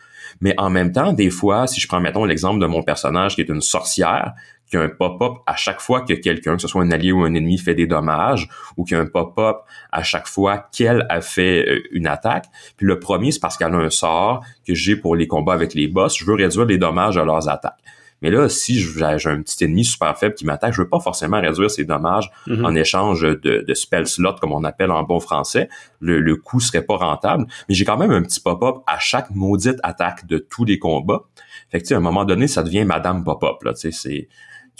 [0.40, 3.42] Mais en même temps, des fois, si je prends, mettons, l'exemple de mon personnage qui
[3.42, 4.32] est une sorcière,
[4.70, 7.22] qui a un pop-up à chaque fois que quelqu'un, que ce soit un allié ou
[7.22, 9.58] un ennemi, fait des dommages, ou qui a un pop-up
[9.90, 12.46] à chaque fois qu'elle a fait euh, une attaque.
[12.76, 15.74] Puis le premier, c'est parce qu'elle a un sort que j'ai pour les combats avec
[15.74, 16.16] les boss.
[16.18, 17.80] Je veux réduire les dommages à leurs attaques.
[18.22, 21.40] Mais là, si j'ai un petit ennemi super faible qui m'attaque, je veux pas forcément
[21.40, 22.66] réduire ses dommages mhm.
[22.66, 25.70] en échange de, de spell slot, comme on appelle en bon français.
[26.00, 27.46] Le, le coût serait pas rentable.
[27.68, 31.22] Mais j'ai quand même un petit pop-up à chaque maudite attaque de tous les combats.
[31.70, 34.28] Fait que, à un moment donné, ça devient Madame Pop-up, là, tu sais, c'est,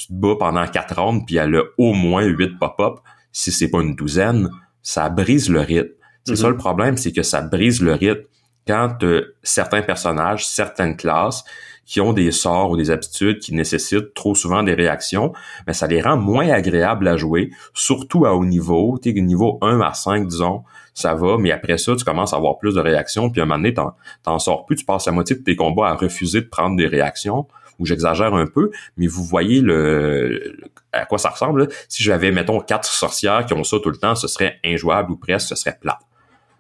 [0.01, 3.01] tu te bats pendant quatre rounds, puis elle a au moins huit pop-up.
[3.33, 4.49] Si c'est pas une douzaine,
[4.83, 5.93] ça brise le rythme.
[6.25, 6.53] C'est ça mhm.
[6.53, 8.25] le problème, c'est que ça brise le rythme
[8.67, 8.99] quand
[9.43, 11.45] certains personnages, certaines classes
[11.85, 15.33] qui ont des sorts ou des aptitudes qui nécessitent trop souvent des réactions,
[15.67, 19.81] mais ça les rend moins agréables à jouer, surtout à haut niveau, tu niveau 1
[19.81, 20.63] à 5, disons,
[20.95, 23.47] ça va, mais après ça, tu commences à avoir plus de réactions, puis à un
[23.47, 23.75] moment donné,
[24.23, 26.87] t'en, sors plus, tu passes la moitié de tes combats à refuser de prendre des
[26.87, 27.47] réactions,
[27.81, 30.57] ou j'exagère un peu, mais vous voyez le,
[30.93, 31.69] à quoi ça ressemble.
[31.89, 35.17] Si j'avais, mettons, quatre sorcières qui ont ça tout le temps, ce serait injouable ou
[35.17, 35.99] presque, ce serait plat.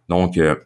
[0.08, 0.56] Donc, euh,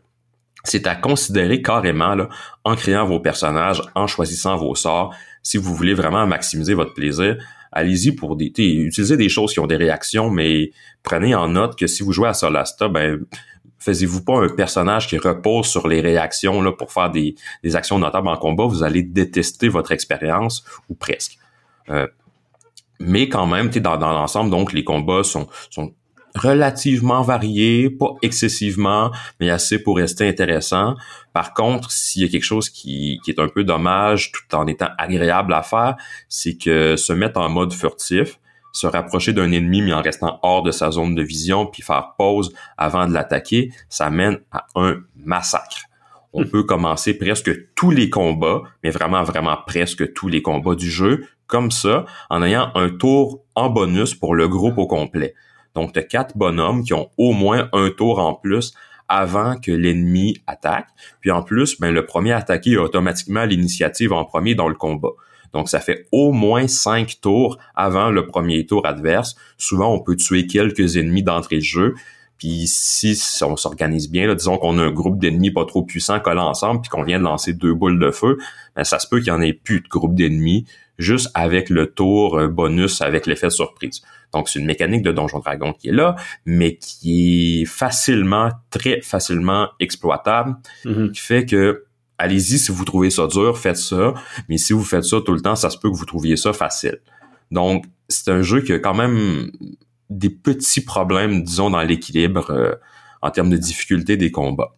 [0.65, 2.29] c'est à considérer carrément là,
[2.65, 5.15] en créant vos personnages, en choisissant vos sorts.
[5.43, 7.37] Si vous voulez vraiment maximiser votre plaisir,
[7.71, 10.71] allez-y pour des, utilisez des choses qui ont des réactions, mais
[11.03, 13.27] prenez en note que si vous jouez à Solasta, ben
[13.85, 17.35] faisiez-vous pas un personnage qui repose sur les réactions là pour faire des,
[17.75, 21.39] actions notables en combat, vous allez détester votre expérience ou presque.
[21.91, 22.07] Euh,
[22.99, 25.93] mais quand même, dans, dans l'ensemble, donc les combats sont, sont
[26.35, 29.11] relativement varié, pas excessivement,
[29.41, 30.95] mais assez pour rester intéressant.
[31.33, 34.67] Par contre, s'il y a quelque chose qui, qui est un peu dommage tout en
[34.67, 35.97] étant agréable à faire,
[36.29, 38.39] c'est que se mettre en mode furtif,
[38.75, 42.15] se rapprocher d'un ennemi mais en restant hors de sa zone de vision, puis faire
[42.19, 45.85] pause avant de l'attaquer, ça mène à un massacre.
[46.35, 46.51] On hmm.
[46.51, 51.25] peut commencer presque tous les combats, mais vraiment, vraiment presque tous les combats du jeu,
[51.47, 55.35] comme ça, en ayant un tour en bonus pour le groupe au complet.
[55.75, 58.75] Donc, tu as quatre bonhommes qui ont au moins un tour en plus
[59.09, 60.89] avant que l'ennemi attaque.
[61.21, 65.11] Puis en plus, ben, le premier attaqué a automatiquement l'initiative en premier dans le combat.
[65.55, 69.37] Donc, ça fait au moins cinq tours avant le premier tour adverse.
[69.57, 71.95] Souvent, on peut tuer quelques ennemis d'entrée de jeu.
[72.39, 76.19] Puis si on s'organise bien, là, disons qu'on a un groupe d'ennemis pas trop puissants
[76.21, 78.37] collés ensemble, puis qu'on vient de lancer deux boules de feu,
[78.75, 80.67] ben, ça se peut qu'il y en ait plus de groupe d'ennemis,
[80.99, 84.03] juste avec le tour euh, bonus avec l'effet surprise.
[84.33, 89.01] Donc, c'est une mécanique de Donjon Dragon qui est là, mais qui est facilement, très
[89.01, 91.13] facilement exploitable, mm-hmm.
[91.13, 91.84] qui fait que
[92.19, 94.15] allez-y si vous trouvez ça dur, faites ça,
[94.49, 96.53] mais si vous faites ça tout le temps, ça se peut que vous trouviez ça
[96.53, 96.99] facile.
[97.51, 99.51] Donc, c'est un jeu qui a quand même
[100.11, 102.75] des petits problèmes, disons, dans l'équilibre euh,
[103.23, 104.77] en termes de difficulté des combats.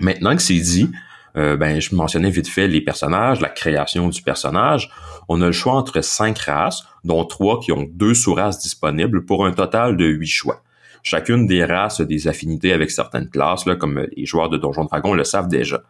[0.00, 0.90] Maintenant que c'est dit,
[1.36, 4.90] euh, ben, je mentionnais vite fait les personnages, la création du personnage.
[5.28, 9.46] On a le choix entre cinq races, dont trois qui ont deux sous-races disponibles pour
[9.46, 10.62] un total de huit choix.
[11.02, 14.84] Chacune des races a des affinités avec certaines classes, là, comme les joueurs de Donjon
[14.84, 15.82] Dragon le savent déjà.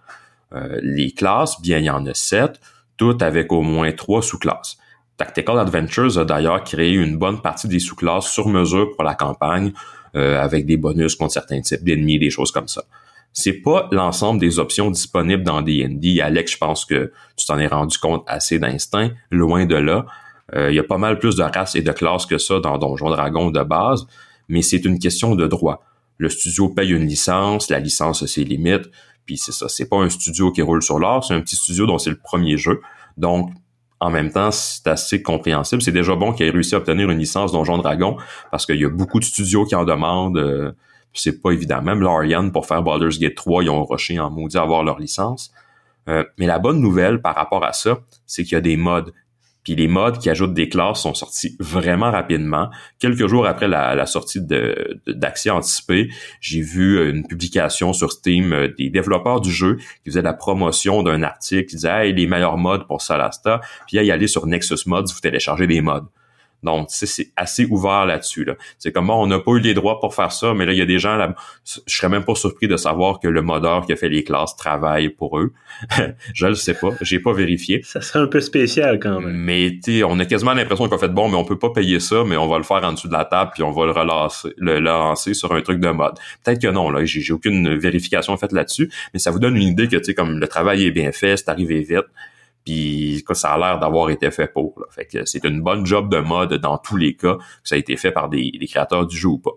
[0.54, 2.60] Euh, les classes, bien, il y en a sept,
[2.96, 4.78] toutes avec au moins trois sous-classes.
[5.16, 9.72] Tactical Adventures a d'ailleurs créé une bonne partie des sous-classes sur mesure pour la campagne,
[10.16, 12.84] euh, avec des bonus contre certains types d'ennemis, des choses comme ça
[13.32, 16.20] c'est pas l'ensemble des options disponibles dans D&D.
[16.20, 20.06] Alex, je pense que tu t'en es rendu compte assez d'instinct, loin de là.
[20.54, 22.78] Euh, il y a pas mal plus de races et de classes que ça dans
[22.78, 24.06] Donjon Dragon de base,
[24.48, 25.84] mais c'est une question de droit.
[26.16, 28.90] Le studio paye une licence, la licence a ses limites,
[29.28, 31.84] puis c'est ça, c'est pas un studio qui roule sur l'or, c'est un petit studio
[31.84, 32.80] dont c'est le premier jeu.
[33.18, 33.50] Donc,
[34.00, 35.82] en même temps, c'est assez compréhensible.
[35.82, 38.16] C'est déjà bon qu'il ait réussi à obtenir une licence Donjon Dragon,
[38.50, 40.38] parce qu'il y a beaucoup de studios qui en demandent.
[40.38, 40.72] Euh,
[41.12, 41.82] c'est pas évident.
[41.82, 44.98] Même Larian, pour faire Baldur's Gate 3, ils ont rushé en maudit à avoir leur
[44.98, 45.52] licence.
[46.08, 49.12] Euh, mais la bonne nouvelle par rapport à ça, c'est qu'il y a des modes.
[49.64, 52.70] Puis les modes qui ajoutent des classes sont sortis vraiment rapidement.
[52.98, 54.40] Quelques jours après la, sortie
[55.06, 60.22] d'accès anticipé, j'ai vu une publication sur Steam euh, des développeurs du jeu qui faisaient
[60.22, 63.60] la promotion d'un article qui disait hey, les meilleurs modes pour Solasta.
[63.86, 66.06] Puis à y aller sur Nexus Mods, vous téléchargez des modes.
[66.62, 68.44] Donc, c'est assez ouvert là-dessus.
[68.44, 68.54] Là.
[68.78, 70.82] C'est comme, on n'a pas eu les droits pour faire ça, mais là, il y
[70.82, 71.34] a des gens, là,
[71.64, 74.56] je serais même pas surpris de savoir que le modeur qui a fait les classes
[74.56, 75.52] travaille pour eux.
[76.34, 77.82] je le sais pas, j'ai pas vérifié.
[77.84, 79.36] Ça serait un peu spécial quand même.
[79.36, 82.36] Mais on a quasiment l'impression qu'on fait bon, mais on peut pas payer ça, mais
[82.36, 84.80] on va le faire en dessous de la table, puis on va le relancer, le
[84.80, 86.14] lancer sur un truc de mode.
[86.44, 89.88] Peut-être que non, là, j'ai aucune vérification faite là-dessus, mais ça vous donne une idée
[89.88, 92.06] que, tu sais, comme le travail est bien fait, c'est arrivé vite
[92.68, 94.84] puis ça a l'air d'avoir été fait pour.
[95.24, 98.12] C'est une bonne job de mode dans tous les cas, que ça a été fait
[98.12, 99.52] par des, créateurs du jeu ou pas.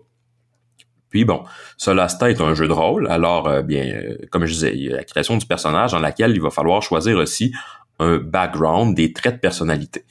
[1.10, 1.44] Puis bon,
[1.76, 4.92] Solasta est un jeu de rôle, alors euh, bien, euh, comme je disais, il y
[4.92, 7.52] a la création du personnage dans laquelle il va falloir choisir aussi
[7.98, 10.06] un background, des traits de personnalité.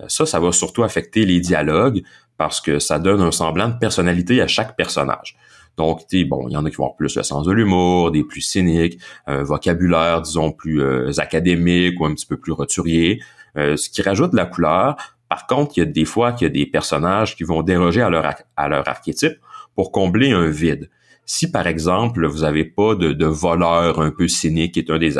[0.00, 2.02] Euh, ça, ça va surtout affecter les dialogues
[2.38, 5.36] parce que ça donne un semblant de personnalité à chaque personnage.
[5.76, 8.24] Donc, bon, il y en a qui vont avoir plus le sens de l'humour, des
[8.24, 13.20] plus cyniques, un vocabulaire, disons, plus euh, académique ou un petit peu plus roturier.
[13.56, 14.96] ce qui rajoute de la couleur.
[15.28, 18.02] Par contre, il y a des fois qu'il y a des personnages qui vont déroger
[18.02, 19.38] à leur archétype
[19.74, 20.88] pour combler un vide.
[21.26, 24.98] Si par exemple vous avez pas de, de voleur un peu cynique, qui est un
[24.98, 25.18] des,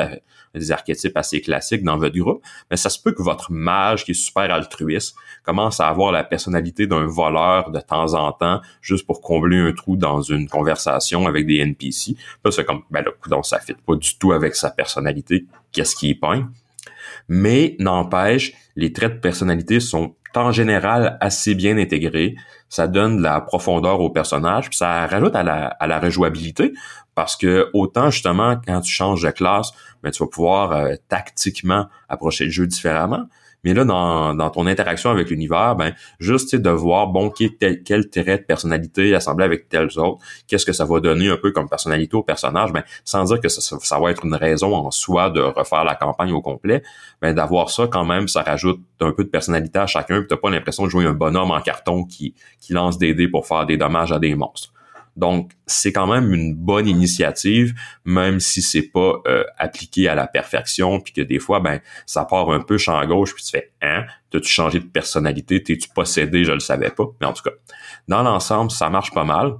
[0.70, 4.14] archétypes assez classiques dans votre groupe, mais ça se peut que votre mage qui est
[4.14, 9.20] super altruiste commence à avoir la personnalité d'un voleur de temps en temps, juste pour
[9.20, 12.16] combler un trou dans une conversation avec des NPC.
[12.44, 15.44] Là, c'est comme, ben là, donc ça fit pas du tout avec sa personnalité.
[15.72, 16.48] Qu'est-ce qui est peint?
[17.28, 22.36] Mais n'empêche, les traits de personnalité sont en général assez bien intégrés.
[22.68, 26.72] Ça donne de la profondeur au personnage, puis ça rajoute à la, rejouabilité
[27.14, 29.72] parce que autant justement quand tu changes de classe,
[30.02, 33.26] ben, tu vas pouvoir euh, tactiquement approcher le jeu différemment.
[33.64, 38.08] Mais là, dans, dans ton interaction avec l'univers, ben juste de voir bon quel, quel
[38.08, 41.68] trait de personnalité assemblé avec tels autres, qu'est-ce que ça va donner un peu comme
[41.68, 45.30] personnalité au personnage, ben sans dire que ça, ça, va être une raison en soi
[45.30, 46.82] de refaire la campagne au complet,
[47.20, 50.36] ben d'avoir ça quand même, ça rajoute un peu de personnalité à chacun, puis t'as
[50.36, 53.66] pas l'impression de jouer un bonhomme en carton qui, qui lance des dés pour faire
[53.66, 54.72] des dommages à des monstres.
[55.16, 60.26] Donc, c'est quand même une bonne initiative, même si c'est pas euh, appliqué à la
[60.26, 63.72] perfection, puis que des fois, ben, ça part un peu champ gauche, puis tu fais
[63.82, 64.04] Hein?
[64.30, 65.62] T'as-tu changé de personnalité?
[65.62, 66.44] T'es-tu possédé?
[66.44, 67.04] Je le savais pas.
[67.20, 67.52] Mais en tout cas,
[68.08, 69.54] dans l'ensemble, ça marche pas mal.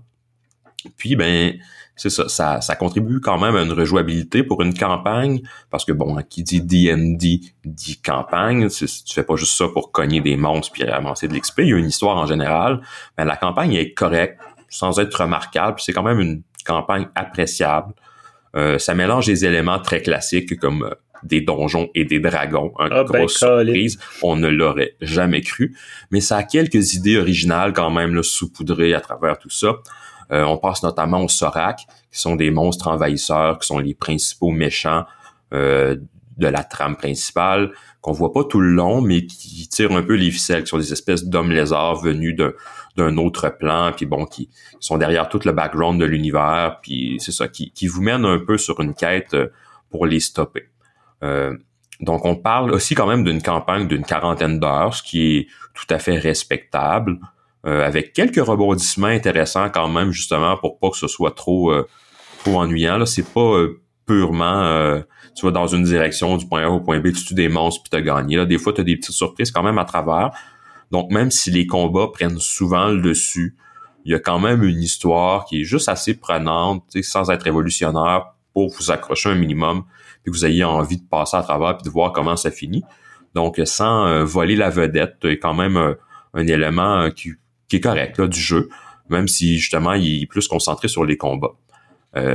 [0.97, 1.59] Puis, ben,
[1.97, 5.41] c'est ça, ça, ça contribue quand même à une rejouabilité pour une campagne,
[5.71, 10.21] parce que bon, qui dit D&D dit campagne, tu fais pas juste ça pour cogner
[10.21, 12.83] des monstres puis avancer de l'XP, il y a une histoire en général,
[13.17, 14.39] mais la campagne est correcte,
[14.69, 15.81] sans être remarquable.
[15.81, 17.95] C'est quand même une campagne appréciable.
[18.57, 22.73] Euh, ça mélange des éléments très classiques comme euh, des donjons et des dragons.
[22.79, 23.99] Une ah, ben, grosse surprise.
[24.23, 25.77] On ne l'aurait jamais cru.
[26.11, 29.75] Mais ça a quelques idées originales quand même là, saupoudrées à travers tout ça.
[30.33, 34.51] Euh, on passe notamment aux Sorak, qui sont des monstres envahisseurs, qui sont les principaux
[34.51, 35.05] méchants
[35.53, 40.15] de la trame principale, qu'on voit pas tout le long, mais qui tirent un peu
[40.15, 42.57] les ficelles, qui sont des espèces d'hommes lézards venus de
[42.97, 44.49] d'un autre plan, puis bon, qui
[44.81, 48.39] sont derrière tout le background de l'univers, puis c'est ça, qui, qui vous mène un
[48.39, 49.49] peu sur une quête euh,
[49.91, 50.69] pour les stopper.
[51.23, 51.57] Euh,
[52.01, 55.87] donc, on parle aussi quand même d'une campagne d'une quarantaine d'heures, ce qui est tout
[55.91, 57.19] à fait respectable,
[57.67, 61.73] euh, avec quelques rebondissements intéressants quand même, justement, pour pas que ce soit trop,
[62.41, 62.99] trop ennuyant.
[62.99, 63.65] Là, c'est pas
[64.05, 65.01] purement,
[65.35, 67.83] tu vas dans une direction du point A au point B, tu tues des monstres
[67.83, 68.37] puis t'as gagné.
[68.37, 70.33] Là, des fois, tu as des petites surprises quand même à travers.
[70.91, 73.57] Donc, même si les combats prennent souvent le dessus,
[74.05, 78.35] il y a quand même une histoire qui est juste assez prenante, sans être révolutionnaire,
[78.53, 79.85] pour vous accrocher un minimum,
[80.23, 82.85] puis que vous ayez envie de passer à travers puis de voir comment ça finit.
[83.35, 85.93] Donc, sans euh, voler la vedette, a quand même euh,
[86.33, 87.35] un élément euh, qui,
[87.71, 88.71] est correct là, du jeu,
[89.11, 91.57] même si justement il est plus concentré sur les combats.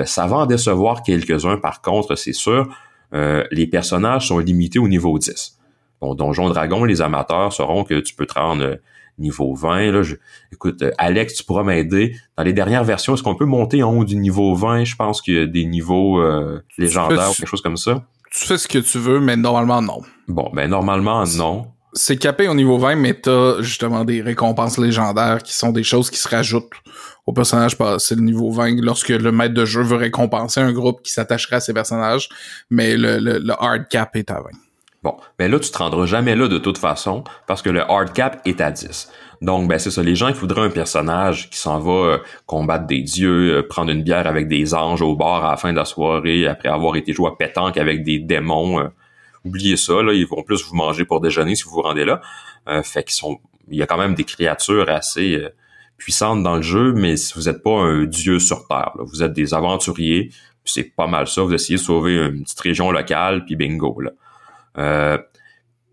[0.06, 2.68] ça va en décevoir quelques-uns, par contre, c'est sûr.
[3.14, 5.58] les personnages sont limités au niveau 10.
[6.02, 8.76] Bon, Donjon Dragon, les amateurs sauront que tu peux te rendre euh,
[9.20, 9.91] niveau 20.
[9.91, 10.02] Là,
[10.52, 12.16] écoute, euh, Alex, tu pourras m'aider.
[12.38, 14.86] Dans les dernières versions, est-ce qu'on peut monter en haut du niveau 20?
[14.86, 18.04] Je pense qu'il y a des niveaux euh, légendaires ou quelque chose comme ça.
[18.32, 20.02] Tu fais ce que tu veux, mais normalement, non.
[20.28, 21.68] Bon, ben normalement, non.
[21.93, 26.10] C'est capé au niveau 20, mais t'as justement des récompenses légendaires qui sont des choses
[26.10, 26.72] qui se rajoutent
[27.26, 31.02] au personnage passé le niveau 20 lorsque le maître de jeu veut récompenser un groupe
[31.04, 32.30] qui s'attacherait à ces personnages,
[32.70, 34.49] mais le, le, le hard cap est à 20.
[35.04, 38.14] Bon, ben là, tu te rendras jamais là de toute façon parce que le hard
[38.14, 39.12] cap est à 10.
[39.41, 40.04] Donc, ben c'est ça.
[40.04, 43.89] Les gens qui voudraient un personnage qui s'en va euh, combattre des dieux, euh, prendre
[43.89, 46.95] une bière avec des anges au bord à la fin de la soirée, après avoir
[46.97, 48.89] été joué à pétanque avec des démons, euh,
[49.43, 50.04] oubliez ça.
[50.04, 52.22] Là, ils vont plus vous manger pour déjeuner si vous vous rendez là.
[52.84, 53.39] fait qu'ils sont,
[53.72, 55.43] il y a quand même des créatures assez
[55.97, 59.34] puissantes dans le jeu, mais si vous n'êtes pas un dieu sur terre, vous êtes
[59.34, 60.30] des aventuriers,
[60.64, 61.41] c'est pas mal ça.
[61.41, 64.12] Vous essayez de sauver une petite région locale, puis bingo là.
[64.78, 65.17] Euh,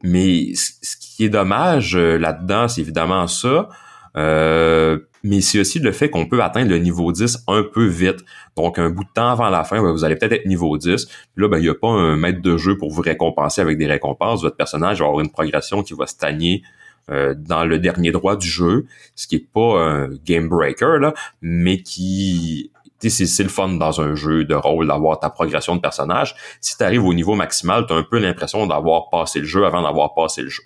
[0.02, 3.68] mais ce qui est dommage euh, là-dedans, c'est évidemment ça.
[4.16, 8.20] Euh, mais c'est aussi le fait qu'on peut atteindre le niveau 10 un peu vite.
[8.56, 11.06] Donc, un bout de temps avant la fin, vous allez peut-être être niveau 10.
[11.06, 13.78] Puis là, ben, il n'y a pas un maître de jeu pour vous récompenser avec
[13.78, 14.42] des récompenses.
[14.42, 16.62] Votre personnage va avoir une progression qui va stagner
[17.10, 21.80] dans le dernier droit du jeu, ce qui est pas un game breaker, là, mais
[21.80, 22.70] qui
[23.00, 26.34] c'est le fun dans un jeu de rôle d'avoir ta progression de personnage.
[26.60, 29.64] Si tu arrives au niveau maximal, tu as un peu l'impression d'avoir passé le jeu
[29.64, 30.64] avant d'avoir passé le jeu.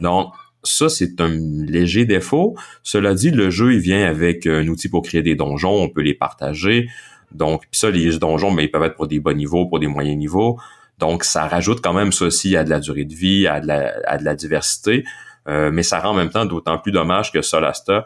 [0.00, 2.56] Donc, ça, c'est un léger défaut.
[2.82, 6.02] Cela dit, le jeu, il vient avec un outil pour créer des donjons, on peut
[6.02, 6.88] les partager.
[7.32, 9.86] Donc, puis ça, les donjons, mais ils peuvent être pour des bas niveaux, pour des
[9.86, 10.58] moyens niveaux.
[10.98, 13.66] Donc, ça rajoute quand même ça aussi à de la durée de vie, à de
[13.66, 15.04] la, à de la diversité.
[15.48, 18.02] Euh, mais ça rend en même temps d'autant plus dommage que Solasta, euh,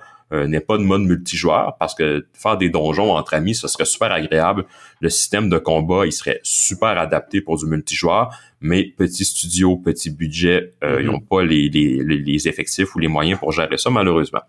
[0.46, 4.10] n'ait pas de mode multijoueur parce que faire des donjons entre amis, ce serait super
[4.12, 4.64] agréable.
[5.00, 10.10] Le système de combat, il serait super adapté pour du multijoueur, mais petit studio, petit
[10.10, 11.28] budget, euh, ils n'ont mm-hmm.
[11.28, 14.42] pas les, les, les, effectifs ou les moyens pour gérer ça, malheureusement.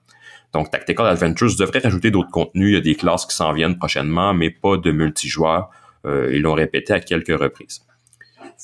[0.54, 2.70] Donc, Tactical Adventures devrait rajouter d'autres contenus.
[2.70, 5.70] Il y a des classes qui s'en viennent prochainement, mais pas de multijoueur.
[6.06, 7.82] Euh, ils l'ont répété à quelques reprises.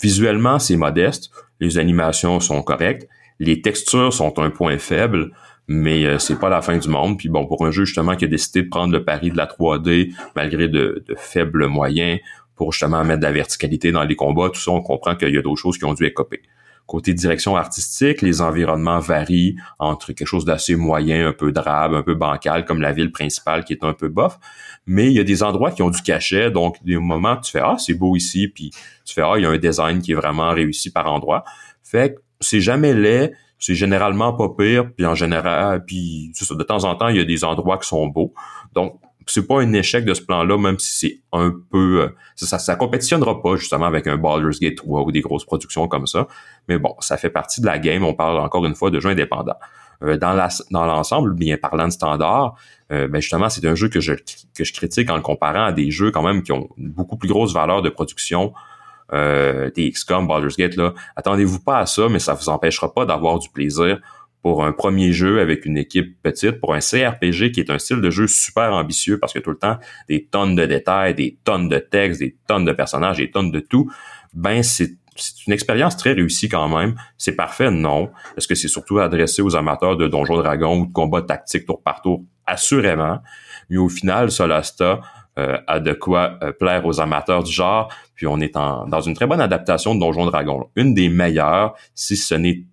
[0.01, 1.31] Visuellement, c'est modeste.
[1.59, 3.07] Les animations sont correctes.
[3.39, 5.31] Les textures sont un point faible,
[5.71, 7.17] mais euh, c'est pas la fin du monde.
[7.17, 9.45] Puis bon, pour un jeu justement qui a décidé de prendre le pari de la
[9.45, 12.19] 3D malgré de, faibles moyens
[12.55, 15.37] pour justement mettre de la verticalité dans les combats, tout ça, on comprend qu'il y
[15.37, 16.41] a d'autres choses qui ont dû écoper.
[16.85, 22.03] Côté direction artistique, les environnements varient entre quelque chose d'assez moyen, un peu drabe, un
[22.03, 24.37] peu bancal, comme la ville principale qui est un peu bof.
[24.85, 27.61] Mais il y a des endroits qui ont du cachet, donc des moments tu fais
[27.63, 28.71] Ah, c'est beau ici, puis
[29.05, 31.45] tu fais Ah, il y a un design qui est vraiment réussi par endroit.
[31.81, 33.31] Fait que c'est jamais laid,
[33.61, 37.23] c'est généralement pas pire, puis en général, puis de temps en temps, il y a
[37.23, 38.33] des endroits qui sont beaux.
[38.73, 42.01] Donc, c'est pas un échec de ce plan-là, même si c'est un peu...
[42.01, 45.87] Euh, ça, ça, compétitionnera pas justement avec un Baldur's Gate 3 ou des grosses productions
[45.87, 46.27] comme ça.
[46.67, 48.03] Mais bon, ça fait partie de la game.
[48.03, 49.59] On parle encore une fois de jeux indépendants.
[50.03, 52.55] Euh, dans la, dans l'ensemble, bien parlant de standard,
[52.91, 54.13] euh, ben justement, c'est un jeu que je,
[54.55, 57.29] que je critique en le comparant à des jeux quand même qui ont beaucoup plus
[57.29, 58.53] grosse valeur de production
[59.13, 63.05] euh, des XCOM, Baldur's Gate, là, attendez-vous pas à ça, mais ça vous empêchera pas
[63.05, 63.99] d'avoir du plaisir
[64.41, 68.01] pour un premier jeu avec une équipe petite, pour un CRPG qui est un style
[68.01, 69.77] de jeu super ambitieux parce que tout le temps
[70.09, 73.59] des tonnes de détails, des tonnes de textes, des tonnes de personnages, des tonnes de
[73.59, 73.91] tout,
[74.33, 74.95] ben c'est
[75.45, 76.95] une expérience très réussie quand même.
[77.17, 78.11] C'est parfait, non.
[78.37, 81.81] Est-ce que c'est surtout adressé aux amateurs de Donjons Dragons ou de combats tactiques tour
[81.83, 82.23] par tour?
[82.45, 83.19] Assurément.
[83.69, 85.01] Mais au final, Solasta
[85.39, 87.93] euh, a de quoi euh, plaire aux amateurs du genre.
[88.15, 90.69] Puis on est dans une très bonne adaptation de Donjons Dragons.
[90.75, 92.65] Une des meilleures, si ce n'est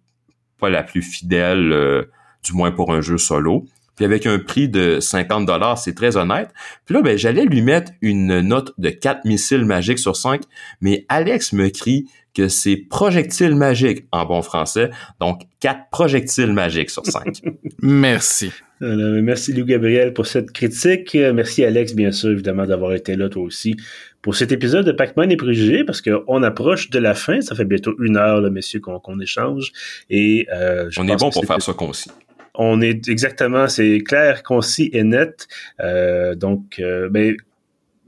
[0.59, 2.11] pas la plus fidèle, euh,
[2.45, 3.65] du moins pour un jeu solo.
[3.95, 6.51] Puis avec un prix de 50 dollars, c'est très honnête.
[6.85, 10.43] Puis là, ben, j'allais lui mettre une note de 4 missiles magiques sur 5,
[10.81, 14.91] mais Alex me crie que c'est projectiles magiques en bon français.
[15.21, 17.41] Donc, 4 projectiles magiques sur 5.
[17.83, 18.53] Merci.
[18.81, 21.17] Merci Lou Gabriel pour cette critique.
[21.35, 23.77] Merci Alex, bien sûr, évidemment, d'avoir été là toi aussi
[24.23, 27.41] pour cet épisode de Pac-Man et Préjugés, parce qu'on approche de la fin.
[27.41, 29.73] Ça fait bientôt une heure, là, messieurs, qu'on échange.
[30.11, 32.11] Et, euh, On est bon pour faire ça concis
[32.59, 35.47] on est exactement, c'est clair, concis et net.
[35.81, 37.37] Euh, donc, euh, ben,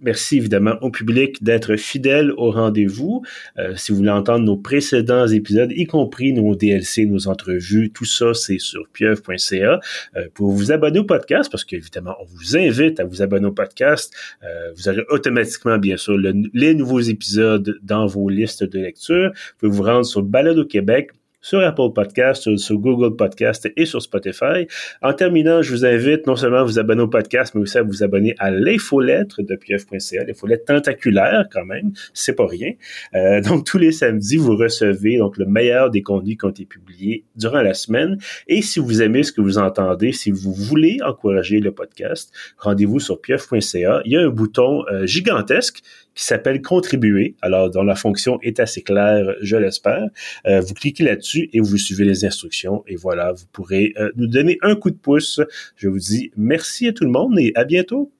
[0.03, 3.22] Merci évidemment au public d'être fidèle au rendez-vous.
[3.59, 8.07] Euh, si vous voulez entendre nos précédents épisodes, y compris nos DLC, nos entrevues, tout
[8.07, 9.80] ça, c'est sur pieuvre.ca.
[10.16, 13.53] Euh, pour vous abonner au podcast, parce qu'évidemment, on vous invite à vous abonner au
[13.53, 14.12] podcast.
[14.42, 19.30] Euh, vous aurez automatiquement, bien sûr, les nouveaux épisodes dans vos listes de lecture.
[19.34, 21.11] Vous pouvez vous rendre sur Balado Québec
[21.41, 24.66] sur Apple Podcast, sur, Google Podcast et sur Spotify.
[25.03, 27.82] En terminant, je vous invite non seulement à vous abonner au podcast, mais aussi à
[27.82, 32.72] vous abonner à l'infolettre de pieuf.ca, l'infolettre tentaculaire quand même, c'est pas rien.
[33.14, 36.64] Euh, donc tous les samedis, vous recevez donc le meilleur des contenus qui ont été
[36.64, 38.18] publiés durant la semaine.
[38.47, 43.01] Et si vous aimez ce que vous entendez, si vous voulez encourager le podcast, rendez-vous
[43.01, 44.03] sur pieuf.ca.
[44.05, 45.82] Il y a un bouton euh, gigantesque
[46.21, 50.07] qui s'appelle Contribuer, alors dont la fonction est assez claire, je l'espère.
[50.47, 54.27] Euh, vous cliquez là-dessus et vous suivez les instructions et voilà, vous pourrez euh, nous
[54.27, 55.41] donner un coup de pouce.
[55.77, 58.12] Je vous dis merci à tout le monde et à bientôt.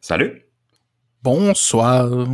[0.00, 0.46] Salut.
[1.22, 2.26] Bonsoir.